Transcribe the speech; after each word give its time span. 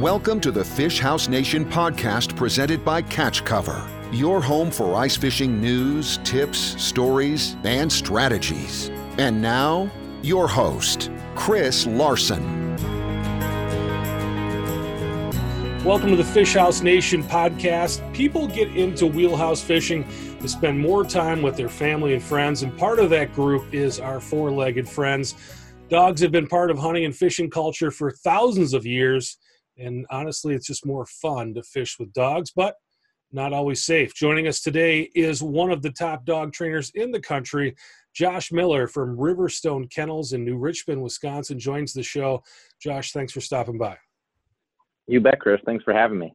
Welcome 0.00 0.40
to 0.40 0.50
the 0.50 0.64
Fish 0.64 0.98
House 0.98 1.28
Nation 1.28 1.62
podcast 1.62 2.34
presented 2.34 2.82
by 2.82 3.02
Catch 3.02 3.44
Cover, 3.44 3.86
your 4.10 4.40
home 4.40 4.70
for 4.70 4.94
ice 4.94 5.14
fishing 5.14 5.60
news, 5.60 6.16
tips, 6.24 6.58
stories, 6.82 7.54
and 7.64 7.92
strategies. 7.92 8.88
And 9.18 9.42
now, 9.42 9.90
your 10.22 10.48
host, 10.48 11.10
Chris 11.34 11.86
Larson. 11.86 12.42
Welcome 15.84 16.08
to 16.08 16.16
the 16.16 16.24
Fish 16.24 16.54
House 16.54 16.80
Nation 16.80 17.22
podcast. 17.22 18.00
People 18.14 18.48
get 18.48 18.74
into 18.74 19.06
wheelhouse 19.06 19.60
fishing 19.60 20.08
to 20.40 20.48
spend 20.48 20.80
more 20.80 21.04
time 21.04 21.42
with 21.42 21.58
their 21.58 21.68
family 21.68 22.14
and 22.14 22.22
friends, 22.22 22.62
and 22.62 22.74
part 22.78 23.00
of 23.00 23.10
that 23.10 23.34
group 23.34 23.74
is 23.74 24.00
our 24.00 24.18
four 24.18 24.50
legged 24.50 24.88
friends. 24.88 25.34
Dogs 25.90 26.22
have 26.22 26.32
been 26.32 26.46
part 26.46 26.70
of 26.70 26.78
hunting 26.78 27.04
and 27.04 27.14
fishing 27.14 27.50
culture 27.50 27.90
for 27.90 28.10
thousands 28.10 28.72
of 28.72 28.86
years 28.86 29.36
and 29.80 30.06
honestly, 30.10 30.54
it's 30.54 30.66
just 30.66 30.86
more 30.86 31.06
fun 31.06 31.54
to 31.54 31.62
fish 31.62 31.98
with 31.98 32.12
dogs, 32.12 32.50
but 32.54 32.76
not 33.32 33.52
always 33.52 33.84
safe. 33.84 34.14
Joining 34.14 34.46
us 34.48 34.60
today 34.60 35.10
is 35.14 35.42
one 35.42 35.70
of 35.70 35.82
the 35.82 35.90
top 35.90 36.24
dog 36.24 36.52
trainers 36.52 36.90
in 36.94 37.10
the 37.10 37.20
country, 37.20 37.76
Josh 38.12 38.50
Miller 38.50 38.88
from 38.88 39.16
Riverstone 39.16 39.90
Kennels 39.90 40.32
in 40.32 40.44
New 40.44 40.58
Richmond, 40.58 41.00
Wisconsin, 41.02 41.58
joins 41.58 41.92
the 41.92 42.02
show. 42.02 42.42
Josh, 42.82 43.12
thanks 43.12 43.32
for 43.32 43.40
stopping 43.40 43.78
by. 43.78 43.96
You 45.06 45.20
bet, 45.20 45.40
Chris. 45.40 45.60
Thanks 45.64 45.84
for 45.84 45.92
having 45.92 46.18
me. 46.18 46.34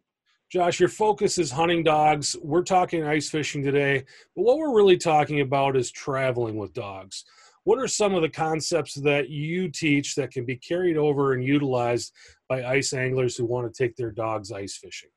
Josh, 0.52 0.80
your 0.80 0.90
focus 0.90 1.38
is 1.38 1.52
hunting 1.52 1.84
dogs. 1.84 2.36
We're 2.42 2.64
talking 2.64 3.04
ice 3.04 3.30
fishing 3.30 3.64
today, 3.64 4.06
but 4.36 4.44
what 4.44 4.58
we're 4.58 4.76
really 4.76 4.98
talking 4.98 5.42
about 5.42 5.76
is 5.76 5.92
traveling 5.92 6.56
with 6.56 6.74
dogs 6.74 7.26
what 7.66 7.80
are 7.80 7.88
some 7.88 8.16
of 8.16 8.22
the 8.22 8.30
concepts 8.30 8.94
that 8.94 9.30
you 9.30 9.70
teach 9.70 10.16
that 10.16 10.32
can 10.32 10.46
be 10.46 10.56
carried 10.56 10.98
over 10.98 11.34
and 11.34 11.44
utilized 11.44 12.14
by 12.48 12.64
ice 12.64 12.94
anglers 12.94 13.36
who 13.36 13.46
want 13.46 13.72
to 13.72 13.84
take 13.84 13.96
their 13.96 14.12
dogs 14.12 14.52
ice 14.52 14.78
fishing? 14.78 15.10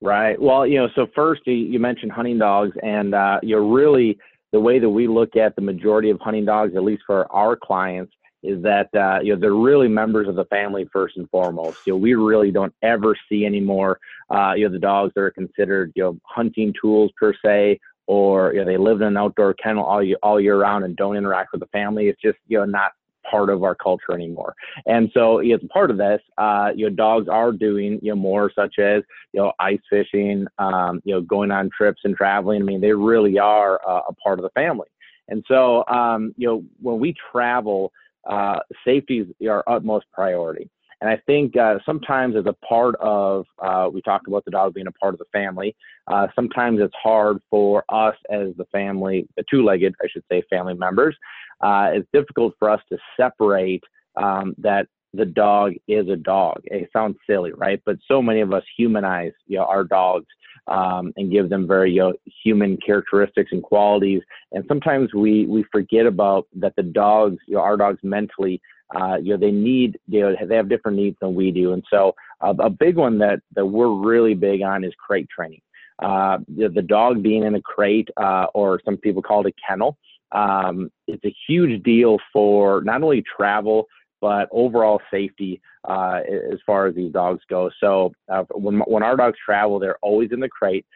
Right. 0.00 0.40
Well, 0.40 0.66
you 0.66 0.78
know, 0.78 0.88
so 0.96 1.06
first 1.14 1.42
you 1.46 1.78
mentioned 1.78 2.10
hunting 2.10 2.38
dogs, 2.38 2.72
and 2.82 3.14
uh, 3.14 3.38
you 3.42 3.54
know, 3.54 3.68
really 3.70 4.18
the 4.52 4.58
way 4.58 4.78
that 4.78 4.88
we 4.88 5.06
look 5.06 5.36
at 5.36 5.54
the 5.54 5.62
majority 5.62 6.10
of 6.10 6.18
hunting 6.20 6.44
dogs, 6.44 6.74
at 6.74 6.82
least 6.82 7.02
for 7.06 7.30
our 7.30 7.56
clients, 7.56 8.12
is 8.42 8.60
that 8.62 8.88
uh, 8.94 9.20
you 9.22 9.34
know 9.34 9.40
they're 9.40 9.54
really 9.54 9.88
members 9.88 10.26
of 10.28 10.34
the 10.34 10.44
family 10.46 10.88
first 10.92 11.16
and 11.18 11.30
foremost. 11.30 11.78
You 11.86 11.92
know, 11.92 11.98
we 11.98 12.14
really 12.14 12.50
don't 12.50 12.74
ever 12.82 13.14
see 13.28 13.46
anymore. 13.46 14.00
Uh, 14.28 14.54
you 14.56 14.66
know, 14.66 14.72
the 14.72 14.80
dogs 14.80 15.12
that 15.14 15.20
are 15.20 15.30
considered 15.30 15.92
you 15.94 16.02
know 16.02 16.18
hunting 16.24 16.74
tools 16.80 17.12
per 17.16 17.32
se, 17.44 17.78
or 18.12 18.52
you 18.52 18.60
know, 18.60 18.66
they 18.66 18.76
live 18.76 19.00
in 19.00 19.06
an 19.06 19.16
outdoor 19.16 19.54
kennel 19.54 19.84
all 19.84 20.02
year, 20.02 20.18
all 20.22 20.38
year 20.38 20.60
round 20.60 20.84
and 20.84 20.94
don't 20.96 21.16
interact 21.16 21.50
with 21.52 21.62
the 21.62 21.66
family. 21.68 22.08
It's 22.08 22.20
just 22.20 22.36
you 22.46 22.58
know 22.58 22.66
not 22.66 22.92
part 23.28 23.48
of 23.48 23.64
our 23.64 23.74
culture 23.74 24.12
anymore. 24.12 24.54
And 24.84 25.10
so 25.14 25.38
as 25.38 25.60
part 25.72 25.90
of 25.90 25.96
this, 25.96 26.20
uh, 26.36 26.72
you 26.76 26.90
know, 26.90 26.94
dogs 26.94 27.26
are 27.28 27.52
doing 27.52 27.98
you 28.02 28.10
know 28.10 28.16
more 28.16 28.52
such 28.54 28.78
as 28.78 29.02
you 29.32 29.40
know 29.40 29.52
ice 29.58 29.80
fishing, 29.88 30.46
um, 30.58 31.00
you 31.04 31.14
know, 31.14 31.22
going 31.22 31.50
on 31.50 31.70
trips 31.74 32.02
and 32.04 32.14
traveling. 32.14 32.60
I 32.60 32.64
mean, 32.66 32.82
they 32.82 32.92
really 32.92 33.38
are 33.38 33.80
uh, 33.88 34.02
a 34.10 34.12
part 34.22 34.38
of 34.38 34.42
the 34.42 34.50
family. 34.50 34.88
And 35.28 35.42
so 35.48 35.84
um, 35.88 36.34
you 36.36 36.46
know, 36.46 36.64
when 36.82 37.00
we 37.00 37.14
travel, 37.32 37.92
uh, 38.28 38.58
safety 38.84 39.20
is 39.20 39.48
our 39.48 39.64
utmost 39.66 40.04
priority. 40.12 40.68
And 41.02 41.10
I 41.10 41.16
think 41.26 41.56
uh, 41.56 41.80
sometimes 41.84 42.36
as 42.36 42.44
a 42.46 42.52
part 42.64 42.94
of, 43.00 43.44
uh, 43.58 43.90
we 43.92 44.00
talked 44.02 44.28
about 44.28 44.44
the 44.44 44.52
dog 44.52 44.74
being 44.74 44.86
a 44.86 44.92
part 44.92 45.14
of 45.14 45.18
the 45.18 45.24
family. 45.32 45.74
Uh, 46.06 46.28
sometimes 46.32 46.78
it's 46.80 46.94
hard 46.94 47.38
for 47.50 47.84
us 47.88 48.14
as 48.30 48.54
the 48.56 48.66
family, 48.70 49.26
the 49.36 49.42
two-legged, 49.50 49.96
I 50.00 50.06
should 50.08 50.22
say, 50.30 50.44
family 50.48 50.74
members. 50.74 51.16
Uh, 51.60 51.90
it's 51.92 52.08
difficult 52.12 52.54
for 52.56 52.70
us 52.70 52.80
to 52.90 52.98
separate 53.16 53.82
um, 54.14 54.54
that 54.58 54.86
the 55.12 55.24
dog 55.24 55.72
is 55.88 56.08
a 56.08 56.14
dog. 56.14 56.60
It 56.66 56.88
sounds 56.92 57.16
silly, 57.28 57.50
right? 57.52 57.82
But 57.84 57.96
so 58.06 58.22
many 58.22 58.40
of 58.40 58.52
us 58.52 58.62
humanize, 58.76 59.32
you 59.48 59.58
know, 59.58 59.64
our 59.64 59.82
dogs 59.82 60.26
um, 60.68 61.12
and 61.16 61.32
give 61.32 61.50
them 61.50 61.66
very 61.66 61.90
you 61.90 62.00
know, 62.00 62.14
human 62.44 62.76
characteristics 62.76 63.50
and 63.50 63.62
qualities. 63.62 64.22
And 64.52 64.64
sometimes 64.68 65.12
we 65.12 65.46
we 65.46 65.64
forget 65.72 66.06
about 66.06 66.46
that 66.54 66.74
the 66.76 66.84
dogs, 66.84 67.38
you 67.48 67.56
know, 67.56 67.60
our 67.60 67.76
dogs 67.76 67.98
mentally 68.04 68.62
uh, 68.94 69.16
you 69.16 69.30
know, 69.30 69.36
they 69.36 69.50
need, 69.50 69.98
you 70.06 70.20
know, 70.20 70.36
they 70.46 70.56
have 70.56 70.68
different 70.68 70.96
needs 70.96 71.16
than 71.20 71.34
we 71.34 71.50
do. 71.50 71.72
And 71.72 71.84
so 71.90 72.14
uh, 72.40 72.54
a 72.58 72.70
big 72.70 72.96
one 72.96 73.18
that, 73.18 73.40
that 73.54 73.66
we're 73.66 73.92
really 73.92 74.34
big 74.34 74.62
on 74.62 74.84
is 74.84 74.92
crate 74.98 75.28
training. 75.28 75.62
Uh, 75.98 76.38
the, 76.48 76.68
the, 76.68 76.82
dog 76.82 77.22
being 77.22 77.44
in 77.44 77.54
a 77.54 77.60
crate, 77.60 78.08
uh, 78.16 78.46
or 78.54 78.80
some 78.84 78.96
people 78.96 79.22
call 79.22 79.46
it 79.46 79.54
a 79.54 79.66
kennel, 79.68 79.96
um, 80.32 80.90
it's 81.06 81.24
a 81.24 81.34
huge 81.46 81.82
deal 81.82 82.18
for 82.32 82.82
not 82.82 83.02
only 83.02 83.22
travel, 83.36 83.86
but 84.20 84.48
overall 84.50 85.00
safety 85.10 85.60
uh, 85.88 86.20
as 86.52 86.58
far 86.66 86.86
as 86.86 86.94
these 86.94 87.12
dogs 87.12 87.42
go. 87.48 87.70
So 87.80 88.12
uh, 88.28 88.44
when, 88.52 88.78
when 88.80 89.02
our 89.02 89.16
dogs 89.16 89.38
travel, 89.44 89.78
they're 89.78 89.98
always 90.00 90.32
in 90.32 90.40
the 90.40 90.48
crate 90.48 90.86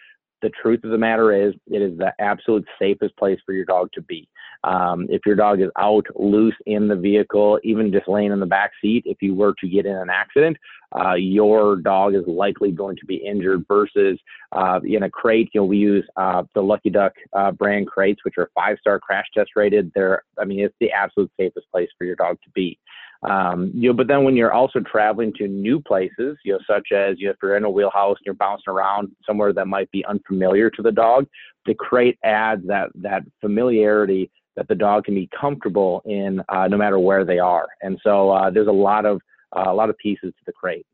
the 0.42 0.50
truth 0.50 0.84
of 0.84 0.90
the 0.90 0.98
matter 0.98 1.32
is, 1.32 1.54
it 1.66 1.82
is 1.82 1.96
the 1.98 2.12
absolute 2.20 2.66
safest 2.78 3.16
place 3.16 3.38
for 3.44 3.52
your 3.52 3.64
dog 3.64 3.90
to 3.94 4.02
be. 4.02 4.28
Um, 4.64 5.06
if 5.10 5.22
your 5.24 5.36
dog 5.36 5.60
is 5.60 5.70
out 5.78 6.06
loose 6.14 6.54
in 6.66 6.88
the 6.88 6.96
vehicle, 6.96 7.60
even 7.62 7.92
just 7.92 8.08
laying 8.08 8.32
in 8.32 8.40
the 8.40 8.46
back 8.46 8.72
seat, 8.82 9.04
if 9.06 9.18
you 9.20 9.34
were 9.34 9.54
to 9.60 9.68
get 9.68 9.86
in 9.86 9.94
an 9.94 10.10
accident, 10.10 10.56
uh, 10.98 11.14
your 11.14 11.76
dog 11.76 12.14
is 12.14 12.24
likely 12.26 12.72
going 12.72 12.96
to 12.96 13.06
be 13.06 13.16
injured 13.16 13.64
versus 13.68 14.18
uh, 14.52 14.80
in 14.84 15.04
a 15.04 15.10
crate. 15.10 15.50
You 15.52 15.60
know, 15.60 15.64
we 15.66 15.78
use 15.78 16.06
uh, 16.16 16.44
the 16.54 16.62
Lucky 16.62 16.90
Duck 16.90 17.12
uh, 17.32 17.52
brand 17.52 17.86
crates, 17.86 18.24
which 18.24 18.34
are 18.38 18.50
five 18.54 18.78
star 18.80 18.98
crash 18.98 19.26
test 19.34 19.50
rated. 19.56 19.92
They're, 19.94 20.22
I 20.38 20.44
mean, 20.44 20.60
it's 20.60 20.74
the 20.80 20.90
absolute 20.90 21.30
safest 21.38 21.66
place 21.70 21.88
for 21.98 22.04
your 22.04 22.16
dog 22.16 22.38
to 22.42 22.50
be. 22.50 22.78
Um, 23.26 23.72
you 23.74 23.88
know, 23.88 23.94
but 23.94 24.06
then 24.06 24.22
when 24.22 24.36
you're 24.36 24.52
also 24.52 24.78
traveling 24.80 25.32
to 25.34 25.48
new 25.48 25.80
places, 25.80 26.38
you 26.44 26.52
know, 26.52 26.60
such 26.66 26.92
as 26.92 27.16
you 27.18 27.26
know, 27.26 27.32
if 27.32 27.38
you're 27.42 27.56
in 27.56 27.64
a 27.64 27.70
wheelhouse 27.70 28.16
and 28.18 28.24
you're 28.24 28.34
bouncing 28.34 28.72
around 28.72 29.10
somewhere 29.26 29.52
that 29.52 29.66
might 29.66 29.90
be 29.90 30.04
unfamiliar 30.04 30.70
to 30.70 30.82
the 30.82 30.92
dog, 30.92 31.26
the 31.66 31.74
crate 31.74 32.18
adds 32.22 32.64
that 32.68 32.90
that 32.94 33.22
familiarity 33.40 34.30
that 34.54 34.68
the 34.68 34.74
dog 34.74 35.04
can 35.04 35.14
be 35.14 35.28
comfortable 35.38 36.02
in 36.06 36.40
uh, 36.48 36.68
no 36.68 36.76
matter 36.76 36.98
where 36.98 37.24
they 37.24 37.38
are. 37.38 37.66
And 37.82 37.98
so 38.02 38.30
uh, 38.30 38.50
there's 38.50 38.68
a 38.68 38.72
lot 38.72 39.04
of 39.04 39.20
uh, 39.56 39.64
a 39.66 39.74
lot 39.74 39.90
of 39.90 39.98
pieces 39.98 40.32
to 40.32 40.44
the 40.46 40.52
crate. 40.52 40.86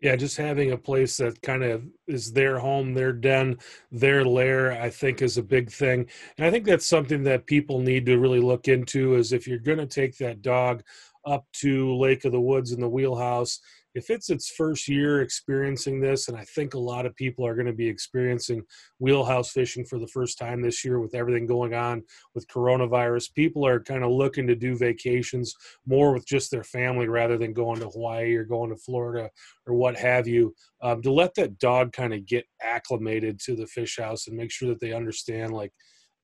Yeah, 0.00 0.14
just 0.14 0.36
having 0.36 0.70
a 0.70 0.78
place 0.78 1.16
that 1.16 1.42
kind 1.42 1.64
of 1.64 1.84
is 2.06 2.32
their 2.32 2.60
home, 2.60 2.94
their 2.94 3.12
den, 3.12 3.58
their 3.90 4.24
lair, 4.24 4.80
I 4.80 4.90
think 4.90 5.22
is 5.22 5.38
a 5.38 5.42
big 5.42 5.72
thing. 5.72 6.06
And 6.36 6.46
I 6.46 6.52
think 6.52 6.66
that's 6.66 6.86
something 6.86 7.24
that 7.24 7.46
people 7.46 7.80
need 7.80 8.06
to 8.06 8.16
really 8.16 8.38
look 8.38 8.68
into 8.68 9.16
is 9.16 9.32
if 9.32 9.48
you're 9.48 9.58
going 9.58 9.78
to 9.78 9.86
take 9.86 10.16
that 10.18 10.40
dog 10.40 10.84
up 11.26 11.44
to 11.60 11.96
Lake 11.96 12.24
of 12.24 12.32
the 12.32 12.40
Woods 12.40 12.72
in 12.72 12.80
the 12.80 12.88
wheelhouse. 12.88 13.60
If 13.94 14.10
it's 14.10 14.30
its 14.30 14.50
first 14.50 14.86
year 14.86 15.22
experiencing 15.22 16.00
this, 16.00 16.28
and 16.28 16.36
I 16.36 16.44
think 16.44 16.74
a 16.74 16.78
lot 16.78 17.06
of 17.06 17.16
people 17.16 17.44
are 17.44 17.54
going 17.54 17.66
to 17.66 17.72
be 17.72 17.88
experiencing 17.88 18.62
wheelhouse 19.00 19.50
fishing 19.50 19.84
for 19.84 19.98
the 19.98 20.06
first 20.06 20.38
time 20.38 20.62
this 20.62 20.84
year 20.84 21.00
with 21.00 21.14
everything 21.14 21.46
going 21.46 21.74
on 21.74 22.04
with 22.34 22.46
coronavirus, 22.48 23.34
people 23.34 23.66
are 23.66 23.80
kind 23.80 24.04
of 24.04 24.10
looking 24.10 24.46
to 24.46 24.54
do 24.54 24.76
vacations 24.76 25.54
more 25.86 26.12
with 26.12 26.26
just 26.26 26.50
their 26.50 26.62
family 26.62 27.08
rather 27.08 27.36
than 27.38 27.52
going 27.52 27.80
to 27.80 27.88
Hawaii 27.88 28.34
or 28.34 28.44
going 28.44 28.70
to 28.70 28.76
Florida 28.76 29.30
or 29.66 29.74
what 29.74 29.96
have 29.96 30.28
you. 30.28 30.54
Um, 30.80 31.02
to 31.02 31.10
let 31.10 31.34
that 31.34 31.58
dog 31.58 31.92
kind 31.92 32.14
of 32.14 32.26
get 32.26 32.44
acclimated 32.62 33.40
to 33.40 33.56
the 33.56 33.66
fish 33.66 33.98
house 33.98 34.28
and 34.28 34.36
make 34.36 34.52
sure 34.52 34.68
that 34.68 34.80
they 34.80 34.92
understand, 34.92 35.52
like, 35.52 35.72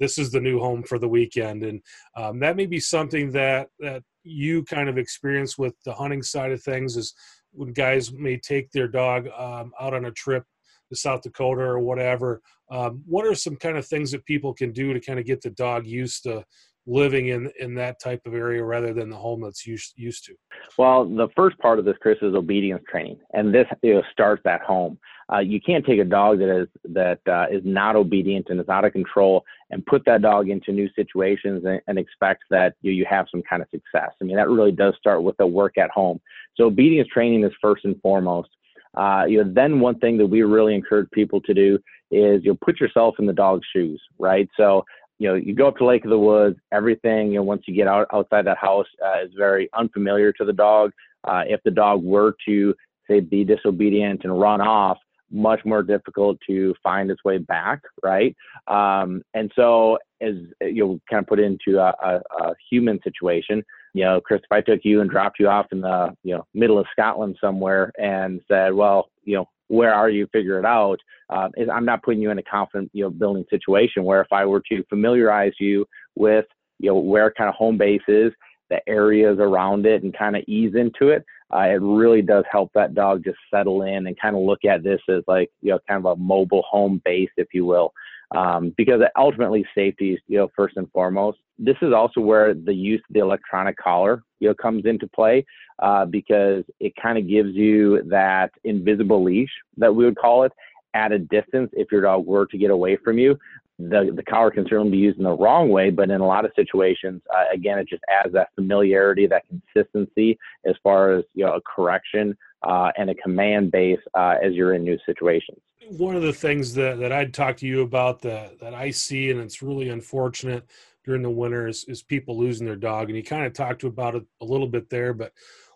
this 0.00 0.19
is 0.19 0.31
the 0.31 0.41
new 0.41 0.59
home 0.59 0.83
for 0.83 0.99
the 0.99 1.09
weekend 1.09 1.62
and 1.62 1.81
um, 2.16 2.41
that 2.41 2.56
may 2.56 2.66
be 2.66 2.81
something 2.81 3.31
that 3.31 3.69
that 3.78 4.03
you 4.24 4.64
kind 4.64 4.88
of 4.88 4.98
experience 4.98 5.56
with 5.56 5.74
the 5.84 5.92
hunting 5.92 6.22
side 6.22 6.50
of 6.50 6.62
things 6.62 6.96
is 6.96 7.14
when 7.52 7.72
guys 7.72 8.12
may 8.12 8.36
take 8.36 8.70
their 8.72 8.88
dog 8.88 9.28
um, 9.36 9.72
out 9.80 9.94
on 9.94 10.06
a 10.06 10.10
trip 10.12 10.44
to 10.90 10.96
south 10.96 11.22
dakota 11.22 11.62
or 11.62 11.78
whatever 11.78 12.40
um, 12.70 13.02
what 13.06 13.26
are 13.26 13.34
some 13.34 13.56
kind 13.56 13.76
of 13.76 13.86
things 13.86 14.10
that 14.10 14.24
people 14.24 14.52
can 14.52 14.72
do 14.72 14.92
to 14.92 15.00
kind 15.00 15.18
of 15.18 15.26
get 15.26 15.40
the 15.42 15.50
dog 15.50 15.86
used 15.86 16.22
to 16.22 16.44
living 16.86 17.28
in 17.28 17.50
in 17.58 17.74
that 17.74 18.00
type 18.02 18.20
of 18.26 18.34
area 18.34 18.62
rather 18.62 18.92
than 18.92 19.08
the 19.08 19.16
home 19.16 19.42
that's 19.42 19.66
used 19.66 19.92
used 19.96 20.24
to 20.24 20.34
well 20.76 21.04
the 21.04 21.28
first 21.36 21.59
part 21.59 21.78
of 21.78 21.84
this 21.84 21.97
chris 22.00 22.18
is 22.22 22.34
obedience 22.34 22.83
training 22.91 23.18
and 23.33 23.54
this 23.54 23.66
you 23.83 23.94
know, 23.94 24.03
starts 24.12 24.44
at 24.47 24.62
home. 24.62 24.98
Uh, 25.33 25.39
you 25.39 25.59
can't 25.59 25.86
take 25.86 25.98
a 25.98 26.04
dog 26.04 26.39
that 26.39 26.54
is 26.54 26.68
that 26.84 27.18
uh, 27.27 27.47
is 27.50 27.62
not 27.65 27.97
obedient 27.97 28.47
and 28.50 28.60
is 28.60 28.68
out 28.68 28.84
of 28.84 28.92
control 28.92 29.42
and 29.71 29.84
put 29.86 30.04
that 30.04 30.21
dog 30.21 30.50
into 30.50 30.71
new 30.71 30.89
situations 30.94 31.65
and, 31.65 31.80
and 31.86 31.98
expect 31.98 32.44
that 32.50 32.74
you, 32.83 32.92
you 32.92 33.06
have 33.09 33.27
some 33.30 33.42
kind 33.42 33.62
of 33.62 33.68
success. 33.71 34.10
I 34.21 34.24
mean 34.24 34.36
that 34.36 34.50
really 34.50 34.72
does 34.72 34.94
start 34.98 35.22
with 35.22 35.36
the 35.39 35.47
work 35.47 35.78
at 35.78 35.91
home. 35.91 36.21
So 36.56 36.65
obedience 36.65 37.09
training 37.09 37.44
is 37.44 37.53
first 37.60 37.84
and 37.84 38.00
foremost. 38.03 38.50
Uh, 38.94 39.24
you 39.27 39.42
know, 39.42 39.50
then 39.53 39.80
one 39.80 39.98
thing 39.98 40.18
that 40.18 40.27
we 40.27 40.42
really 40.42 40.74
encourage 40.74 41.10
people 41.10 41.41
to 41.41 41.54
do 41.54 41.78
is 42.10 42.44
you 42.44 42.54
put 42.54 42.78
yourself 42.78 43.16
in 43.18 43.27
the 43.27 43.33
dog's 43.33 43.66
shoes, 43.72 44.00
right? 44.18 44.48
So 44.56 44.84
you 45.19 45.28
know, 45.28 45.34
you 45.34 45.55
go 45.55 45.69
up 45.69 45.77
to 45.77 45.87
Lake 45.87 46.05
of 46.05 46.11
the 46.11 46.19
Woods, 46.19 46.57
everything, 46.72 47.28
you 47.28 47.37
know, 47.37 47.43
once 47.43 47.63
you 47.66 47.75
get 47.75 47.87
out 47.87 48.07
outside 48.13 48.47
that 48.47 48.59
house 48.59 48.87
uh, 49.05 49.25
is 49.25 49.31
very 49.37 49.69
unfamiliar 49.75 50.33
to 50.33 50.45
the 50.45 50.53
dog. 50.53 50.91
Uh, 51.25 51.43
if 51.47 51.61
the 51.65 51.71
dog 51.71 52.03
were 52.03 52.34
to 52.47 52.75
say 53.09 53.21
be 53.21 53.45
disobedient 53.45 54.22
and 54.25 54.41
run 54.41 54.61
off, 54.61 54.99
much 55.31 55.61
more 55.65 55.83
difficult 55.83 56.39
to 56.47 56.75
find 56.83 57.11
its 57.11 57.25
way 57.25 57.39
back, 57.39 57.81
right? 58.03 58.37
Um, 58.66 59.22
and 59.34 59.51
so, 59.57 59.99
as 60.21 60.34
you 60.61 60.84
know, 60.84 61.01
kind 61.11 61.21
of 61.21 61.27
put 61.27 61.41
into 61.41 61.78
a, 61.78 61.95
a, 62.03 62.21
a 62.41 62.55
human 62.71 63.01
situation, 63.03 63.65
you 63.95 64.05
know, 64.05 64.21
Chris, 64.21 64.41
if 64.43 64.53
I 64.53 64.61
took 64.61 64.81
you 64.84 65.01
and 65.01 65.11
dropped 65.11 65.39
you 65.39 65.49
off 65.49 65.66
in 65.72 65.81
the 65.81 66.15
you 66.22 66.34
know 66.34 66.47
middle 66.55 66.78
of 66.78 66.87
Scotland 66.93 67.37
somewhere 67.41 67.93
and 67.99 68.41
said, 68.49 68.75
well, 68.75 69.11
you 69.25 69.37
know, 69.37 69.49
where 69.69 69.95
are 69.95 70.11
you? 70.11 70.27
Figure 70.33 70.59
it 70.59 70.65
out. 70.65 70.99
Uh, 71.31 71.49
I'm 71.72 71.84
not 71.84 72.03
putting 72.03 72.21
you 72.21 72.31
in 72.31 72.39
a 72.39 72.43
confident, 72.43 72.91
you 72.93 73.05
know, 73.05 73.11
building 73.11 73.45
situation 73.51 74.05
where 74.05 74.21
if 74.21 74.33
I 74.33 74.45
were 74.45 74.63
to 74.71 74.84
familiarize 74.89 75.55
you 75.59 75.87
with, 76.16 76.47
you 76.78 76.91
know, 76.91 76.99
where 76.99 77.33
kind 77.33 77.49
of 77.49 77.55
home 77.55 77.78
base 77.78 78.03
is, 78.09 78.33
the 78.71 78.81
areas 78.89 79.39
around 79.41 79.87
it, 79.87 80.03
and 80.03 80.16
kind 80.16 80.37
of 80.37 80.43
ease 80.47 80.75
into 80.75 81.09
it, 81.09 81.25
uh, 81.55 81.61
it 81.61 81.81
really 81.81 82.22
does 82.22 82.45
help 82.51 82.71
that 82.75 82.95
dog 82.95 83.22
just 83.25 83.39
settle 83.53 83.83
in 83.83 84.07
and 84.07 84.21
kind 84.21 84.34
of 84.34 84.43
look 84.43 84.65
at 84.65 84.83
this 84.83 85.01
as 85.09 85.22
like, 85.27 85.51
you 85.61 85.71
know, 85.71 85.78
kind 85.89 86.05
of 86.05 86.19
a 86.19 86.21
mobile 86.21 86.65
home 86.69 87.01
base, 87.05 87.31
if 87.37 87.49
you 87.53 87.65
will. 87.65 87.93
Um, 88.34 88.75
because 88.77 89.01
ultimately 89.16 89.65
safety 89.75 90.15
is, 90.15 90.21
you 90.27 90.39
know, 90.39 90.49
first 90.57 90.77
and 90.77 90.91
foremost. 90.91 91.39
This 91.59 91.77
is 91.83 91.93
also 91.93 92.21
where 92.21 92.53
the 92.53 92.75
use 92.75 93.01
of 93.09 93.15
the 93.15 93.21
electronic 93.21 93.77
collar, 93.77 94.25
you 94.41 94.49
know, 94.49 94.55
comes 94.55 94.87
into 94.87 95.07
play 95.07 95.45
uh, 95.80 96.04
because 96.04 96.65
it 96.80 96.92
kind 97.00 97.18
of 97.18 97.28
gives 97.28 97.54
you 97.54 98.03
that 98.04 98.50
invisible 98.65 99.22
leash 99.22 99.50
that 99.76 99.94
we 99.94 100.04
would 100.04 100.16
call 100.16 100.44
it 100.44 100.53
at 100.94 101.12
a 101.12 101.18
distance 101.18 101.71
if 101.72 101.91
your 101.91 102.03
dog 102.03 102.24
were 102.26 102.47
to 102.47 102.56
get 102.56 102.71
away 102.71 102.97
from 102.97 103.18
you. 103.18 103.38
The, 103.80 104.12
the 104.15 104.22
collar 104.22 104.53
can 104.53 104.66
certainly 104.68 104.92
be 104.92 104.98
used 104.98 105.18
in 105.18 105.24
the 105.24 105.36
wrong 105.36 105.68
way, 105.68 105.91
but 105.91 106.09
in 106.09 106.21
a 106.21 106.26
lot 106.26 106.44
of 106.44 106.53
situations, 106.54 107.21
uh, 107.34 107.47
again, 107.53 107.78
it 107.80 107.88
just 107.88 108.04
adds 108.09 108.32
that 108.34 108.50
familiarity, 108.54 109.26
that 109.26 109.42
consistency 109.48 110.38
as 110.65 110.76
far 110.84 111.12
as 111.15 111.24
you 111.34 111.44
know 111.44 111.54
a 111.54 111.60
correction 111.62 112.36
uh, 112.62 112.92
and 112.97 113.10
a 113.10 113.15
command 113.16 113.72
base 113.72 113.98
uh, 114.15 114.36
as 114.41 114.53
you're 114.53 114.74
in 114.74 114.84
new 114.84 114.97
situations. 115.04 115.59
One 115.91 116.15
of 116.15 116.22
the 116.22 116.32
things 116.32 116.74
that, 116.74 117.00
that 117.00 117.12
I'd 117.12 117.34
talk 117.34 117.56
to 117.59 117.66
you 117.66 117.82
about 117.82 118.22
that, 118.22 118.60
that 118.60 118.74
I 118.74 118.91
see, 118.91 119.30
and 119.30 119.41
it's 119.41 119.60
really 119.60 119.88
unfortunate 119.88 120.70
during 121.04 121.22
the 121.22 121.30
winter, 121.30 121.66
is, 121.66 121.84
is 121.89 122.03
people 122.03 122.39
losing 122.39 122.66
their 122.66 122.77
dog. 122.77 123.09
And 123.09 123.16
you 123.16 123.22
kind 123.22 123.47
of 123.47 123.53
talked 123.53 123.84
about 123.84 124.15
it 124.15 124.24
a 124.41 124.45
little 124.45 124.68
bit 124.68 124.89
there, 124.91 125.12
but 125.12 125.33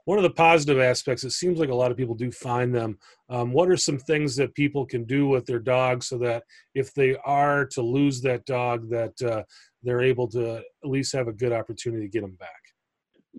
one 0.08 0.16
of 0.16 0.22
the 0.22 0.30
positive 0.30 0.78
aspects 0.80 1.22
it 1.22 1.32
seems 1.32 1.58
like 1.58 1.68
a 1.68 1.74
lot 1.74 1.90
of 1.90 1.96
people 1.98 2.14
do 2.14 2.32
find 2.32 2.74
them 2.74 2.98
um, 3.28 3.52
what 3.52 3.68
are 3.68 3.76
some 3.76 3.98
things 3.98 4.36
that 4.36 4.54
people 4.54 4.86
can 4.86 5.04
do 5.04 5.28
with 5.28 5.44
their 5.44 5.58
dog 5.58 6.02
so 6.02 6.16
that 6.16 6.44
if 6.74 6.94
they 6.94 7.14
are 7.26 7.66
to 7.66 7.82
lose 7.82 8.22
that 8.22 8.46
dog 8.46 8.88
that 8.88 9.20
uh, 9.20 9.42
they're 9.82 10.00
able 10.00 10.26
to 10.26 10.56
at 10.56 10.64
least 10.82 11.12
have 11.12 11.28
a 11.28 11.32
good 11.32 11.52
opportunity 11.52 12.06
to 12.06 12.10
get 12.10 12.22
them 12.22 12.36
back 12.40 12.67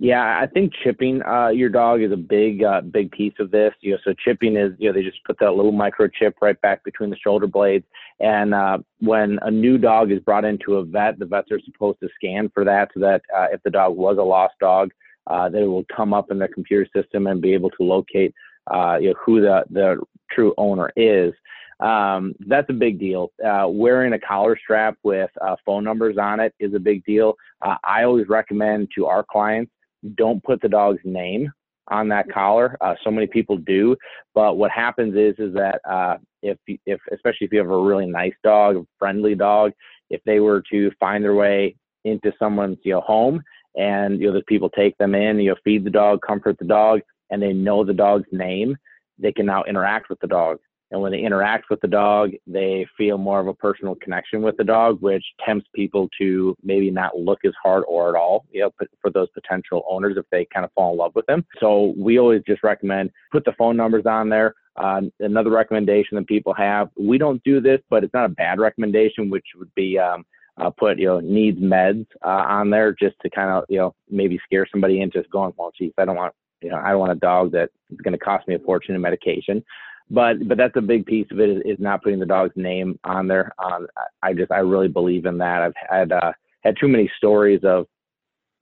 yeah, 0.01 0.39
I 0.41 0.47
think 0.47 0.71
chipping 0.81 1.21
uh, 1.23 1.49
your 1.49 1.67
dog 1.67 2.01
is 2.01 2.13
a 2.13 2.17
big, 2.17 2.63
uh, 2.63 2.79
big 2.79 3.11
piece 3.11 3.33
of 3.37 3.51
this. 3.51 3.73
You 3.81 3.91
know, 3.91 3.97
so 4.05 4.13
chipping 4.13 4.55
is, 4.55 4.71
you 4.77 4.87
know, 4.87 4.93
they 4.93 5.03
just 5.03 5.21
put 5.25 5.37
that 5.39 5.51
little 5.51 5.73
microchip 5.73 6.33
right 6.41 6.59
back 6.61 6.85
between 6.85 7.09
the 7.09 7.17
shoulder 7.17 7.47
blades. 7.47 7.85
And 8.21 8.53
uh, 8.53 8.77
when 8.99 9.39
a 9.41 9.51
new 9.51 9.77
dog 9.77 10.13
is 10.13 10.19
brought 10.21 10.45
into 10.45 10.75
a 10.75 10.85
vet, 10.85 11.19
the 11.19 11.25
vets 11.25 11.51
are 11.51 11.59
supposed 11.65 11.99
to 11.99 12.07
scan 12.15 12.49
for 12.53 12.63
that, 12.63 12.91
so 12.93 13.01
that 13.01 13.21
uh, 13.35 13.47
if 13.51 13.61
the 13.63 13.71
dog 13.71 13.97
was 13.97 14.17
a 14.17 14.23
lost 14.23 14.53
dog, 14.61 14.91
uh, 15.27 15.49
that 15.49 15.61
it 15.61 15.67
will 15.67 15.85
come 15.93 16.13
up 16.13 16.31
in 16.31 16.39
their 16.39 16.47
computer 16.47 16.87
system 16.95 17.27
and 17.27 17.41
be 17.41 17.53
able 17.53 17.69
to 17.71 17.83
locate 17.83 18.33
uh, 18.73 18.97
you 19.01 19.09
know, 19.09 19.15
who 19.25 19.41
the, 19.41 19.65
the 19.69 20.01
true 20.31 20.53
owner 20.57 20.93
is. 20.95 21.33
Um, 21.81 22.35
that's 22.47 22.69
a 22.69 22.73
big 22.73 22.99
deal. 22.99 23.31
Uh, 23.45 23.67
wearing 23.67 24.13
a 24.13 24.19
collar 24.19 24.57
strap 24.61 24.97
with 25.03 25.29
uh, 25.41 25.57
phone 25.65 25.83
numbers 25.83 26.17
on 26.17 26.39
it 26.39 26.53
is 26.59 26.73
a 26.73 26.79
big 26.79 27.03
deal. 27.05 27.35
Uh, 27.61 27.75
I 27.83 28.03
always 28.03 28.27
recommend 28.29 28.89
to 28.95 29.05
our 29.05 29.25
clients 29.29 29.71
don't 30.15 30.43
put 30.43 30.61
the 30.61 30.69
dog's 30.69 31.01
name 31.03 31.51
on 31.89 32.07
that 32.09 32.31
collar. 32.31 32.77
Uh, 32.81 32.95
so 33.03 33.09
many 33.09 33.27
people 33.27 33.57
do, 33.57 33.95
but 34.35 34.57
what 34.57 34.71
happens 34.71 35.15
is 35.15 35.35
is 35.39 35.53
that 35.55 35.81
uh, 35.89 36.17
if 36.41 36.57
if 36.85 36.99
especially 37.11 37.47
if 37.47 37.53
you 37.53 37.59
have 37.59 37.69
a 37.69 37.81
really 37.81 38.05
nice 38.05 38.33
dog, 38.43 38.77
a 38.77 38.83
friendly 38.97 39.35
dog, 39.35 39.71
if 40.09 40.21
they 40.25 40.39
were 40.39 40.63
to 40.71 40.91
find 40.99 41.23
their 41.23 41.35
way 41.35 41.75
into 42.05 42.31
someone's 42.39 42.77
you 42.83 42.93
know 42.93 43.01
home 43.01 43.41
and 43.75 44.19
you 44.19 44.27
know 44.27 44.33
the 44.33 44.43
people 44.43 44.69
take 44.69 44.97
them 44.97 45.15
in 45.15 45.39
you 45.39 45.49
know 45.49 45.55
feed 45.63 45.83
the 45.83 45.89
dog 45.89 46.19
comfort 46.25 46.57
the 46.59 46.65
dog 46.65 47.01
and 47.29 47.41
they 47.41 47.53
know 47.53 47.83
the 47.83 47.93
dog's 47.93 48.27
name 48.31 48.75
they 49.17 49.31
can 49.31 49.45
now 49.45 49.63
interact 49.63 50.09
with 50.09 50.19
the 50.19 50.27
dog 50.27 50.57
and 50.91 51.01
when 51.01 51.11
they 51.11 51.19
interact 51.19 51.69
with 51.69 51.79
the 51.81 51.87
dog 51.87 52.31
they 52.47 52.85
feel 52.97 53.17
more 53.17 53.39
of 53.39 53.47
a 53.47 53.53
personal 53.53 53.95
connection 53.95 54.41
with 54.41 54.57
the 54.57 54.63
dog 54.63 55.01
which 55.01 55.23
tempts 55.45 55.67
people 55.73 56.09
to 56.17 56.55
maybe 56.63 56.89
not 56.89 57.17
look 57.17 57.39
as 57.45 57.53
hard 57.61 57.83
or 57.87 58.09
at 58.09 58.19
all 58.19 58.45
you 58.51 58.61
know 58.61 58.71
for 59.01 59.09
those 59.09 59.29
potential 59.33 59.83
owners 59.89 60.17
if 60.17 60.25
they 60.31 60.45
kind 60.53 60.65
of 60.65 60.71
fall 60.73 60.91
in 60.91 60.97
love 60.97 61.13
with 61.15 61.25
them. 61.25 61.45
So 61.59 61.93
we 61.97 62.19
always 62.19 62.41
just 62.47 62.63
recommend 62.63 63.11
put 63.31 63.45
the 63.45 63.53
phone 63.57 63.77
numbers 63.77 64.05
on 64.05 64.29
there. 64.29 64.55
Um, 64.75 65.11
another 65.19 65.49
recommendation 65.49 66.15
that 66.15 66.27
people 66.27 66.53
have 66.53 66.89
we 66.97 67.17
don't 67.17 67.43
do 67.43 67.59
this 67.59 67.81
but 67.89 68.03
it's 68.03 68.13
not 68.13 68.25
a 68.25 68.29
bad 68.29 68.59
recommendation 68.59 69.29
which 69.29 69.45
would 69.57 69.73
be 69.75 69.99
um, 69.99 70.25
uh, 70.57 70.69
put 70.69 70.97
you 70.97 71.07
know 71.07 71.19
needs 71.19 71.59
meds 71.59 72.05
uh, 72.23 72.45
on 72.47 72.69
there 72.69 72.93
just 72.93 73.15
to 73.21 73.29
kind 73.29 73.49
of 73.49 73.65
you 73.67 73.77
know 73.77 73.93
maybe 74.09 74.39
scare 74.45 74.65
somebody 74.71 75.01
into 75.01 75.21
going 75.31 75.53
well 75.57 75.73
geez 75.77 75.91
I 75.97 76.05
don't 76.05 76.15
want 76.15 76.33
you 76.61 76.69
know 76.69 76.77
I 76.77 76.91
don't 76.91 76.99
want 76.99 77.11
a 77.11 77.15
dog 77.15 77.51
that 77.53 77.71
is 77.89 77.97
going 77.97 78.13
to 78.13 78.17
cost 78.17 78.47
me 78.47 78.55
a 78.55 78.59
fortune 78.59 78.95
in 78.95 79.01
medication 79.01 79.63
but 80.09 80.47
but 80.47 80.57
that's 80.57 80.75
a 80.75 80.81
big 80.81 81.05
piece 81.05 81.27
of 81.31 81.39
it 81.39 81.49
is, 81.49 81.61
is 81.65 81.79
not 81.79 82.03
putting 82.03 82.19
the 82.19 82.25
dog's 82.25 82.55
name 82.55 82.99
on 83.03 83.27
there 83.27 83.53
um, 83.63 83.87
I 84.21 84.33
just 84.33 84.51
I 84.51 84.59
really 84.59 84.87
believe 84.87 85.25
in 85.25 85.37
that 85.39 85.61
I've 85.61 85.73
had 85.89 86.11
uh, 86.11 86.33
had 86.63 86.75
too 86.79 86.87
many 86.87 87.11
stories 87.17 87.61
of 87.63 87.85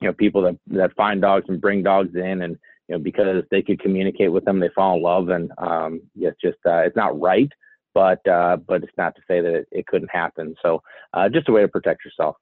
you 0.00 0.08
know 0.08 0.14
people 0.14 0.42
that 0.42 0.58
that 0.68 0.96
find 0.96 1.20
dogs 1.20 1.46
and 1.48 1.60
bring 1.60 1.82
dogs 1.82 2.14
in 2.14 2.42
and 2.42 2.56
you 2.88 2.96
know 2.96 2.98
because 2.98 3.44
they 3.50 3.62
could 3.62 3.80
communicate 3.80 4.32
with 4.32 4.44
them 4.44 4.60
they 4.60 4.70
fall 4.74 4.96
in 4.96 5.02
love 5.02 5.28
and 5.30 5.50
um, 5.58 6.00
it's 6.16 6.40
just 6.40 6.58
uh, 6.66 6.78
it's 6.78 6.96
not 6.96 7.18
right 7.20 7.50
but 7.98 8.24
uh, 8.28 8.56
but 8.56 8.84
it's 8.84 8.96
not 8.96 9.14
to 9.16 9.22
say 9.26 9.40
that 9.40 9.54
it, 9.54 9.68
it 9.72 9.86
couldn't 9.88 10.10
happen. 10.12 10.54
So 10.62 10.82
uh, 11.14 11.28
just 11.28 11.48
a 11.48 11.52
way 11.52 11.62
to 11.62 11.68
protect 11.68 12.04
yourself. 12.04 12.36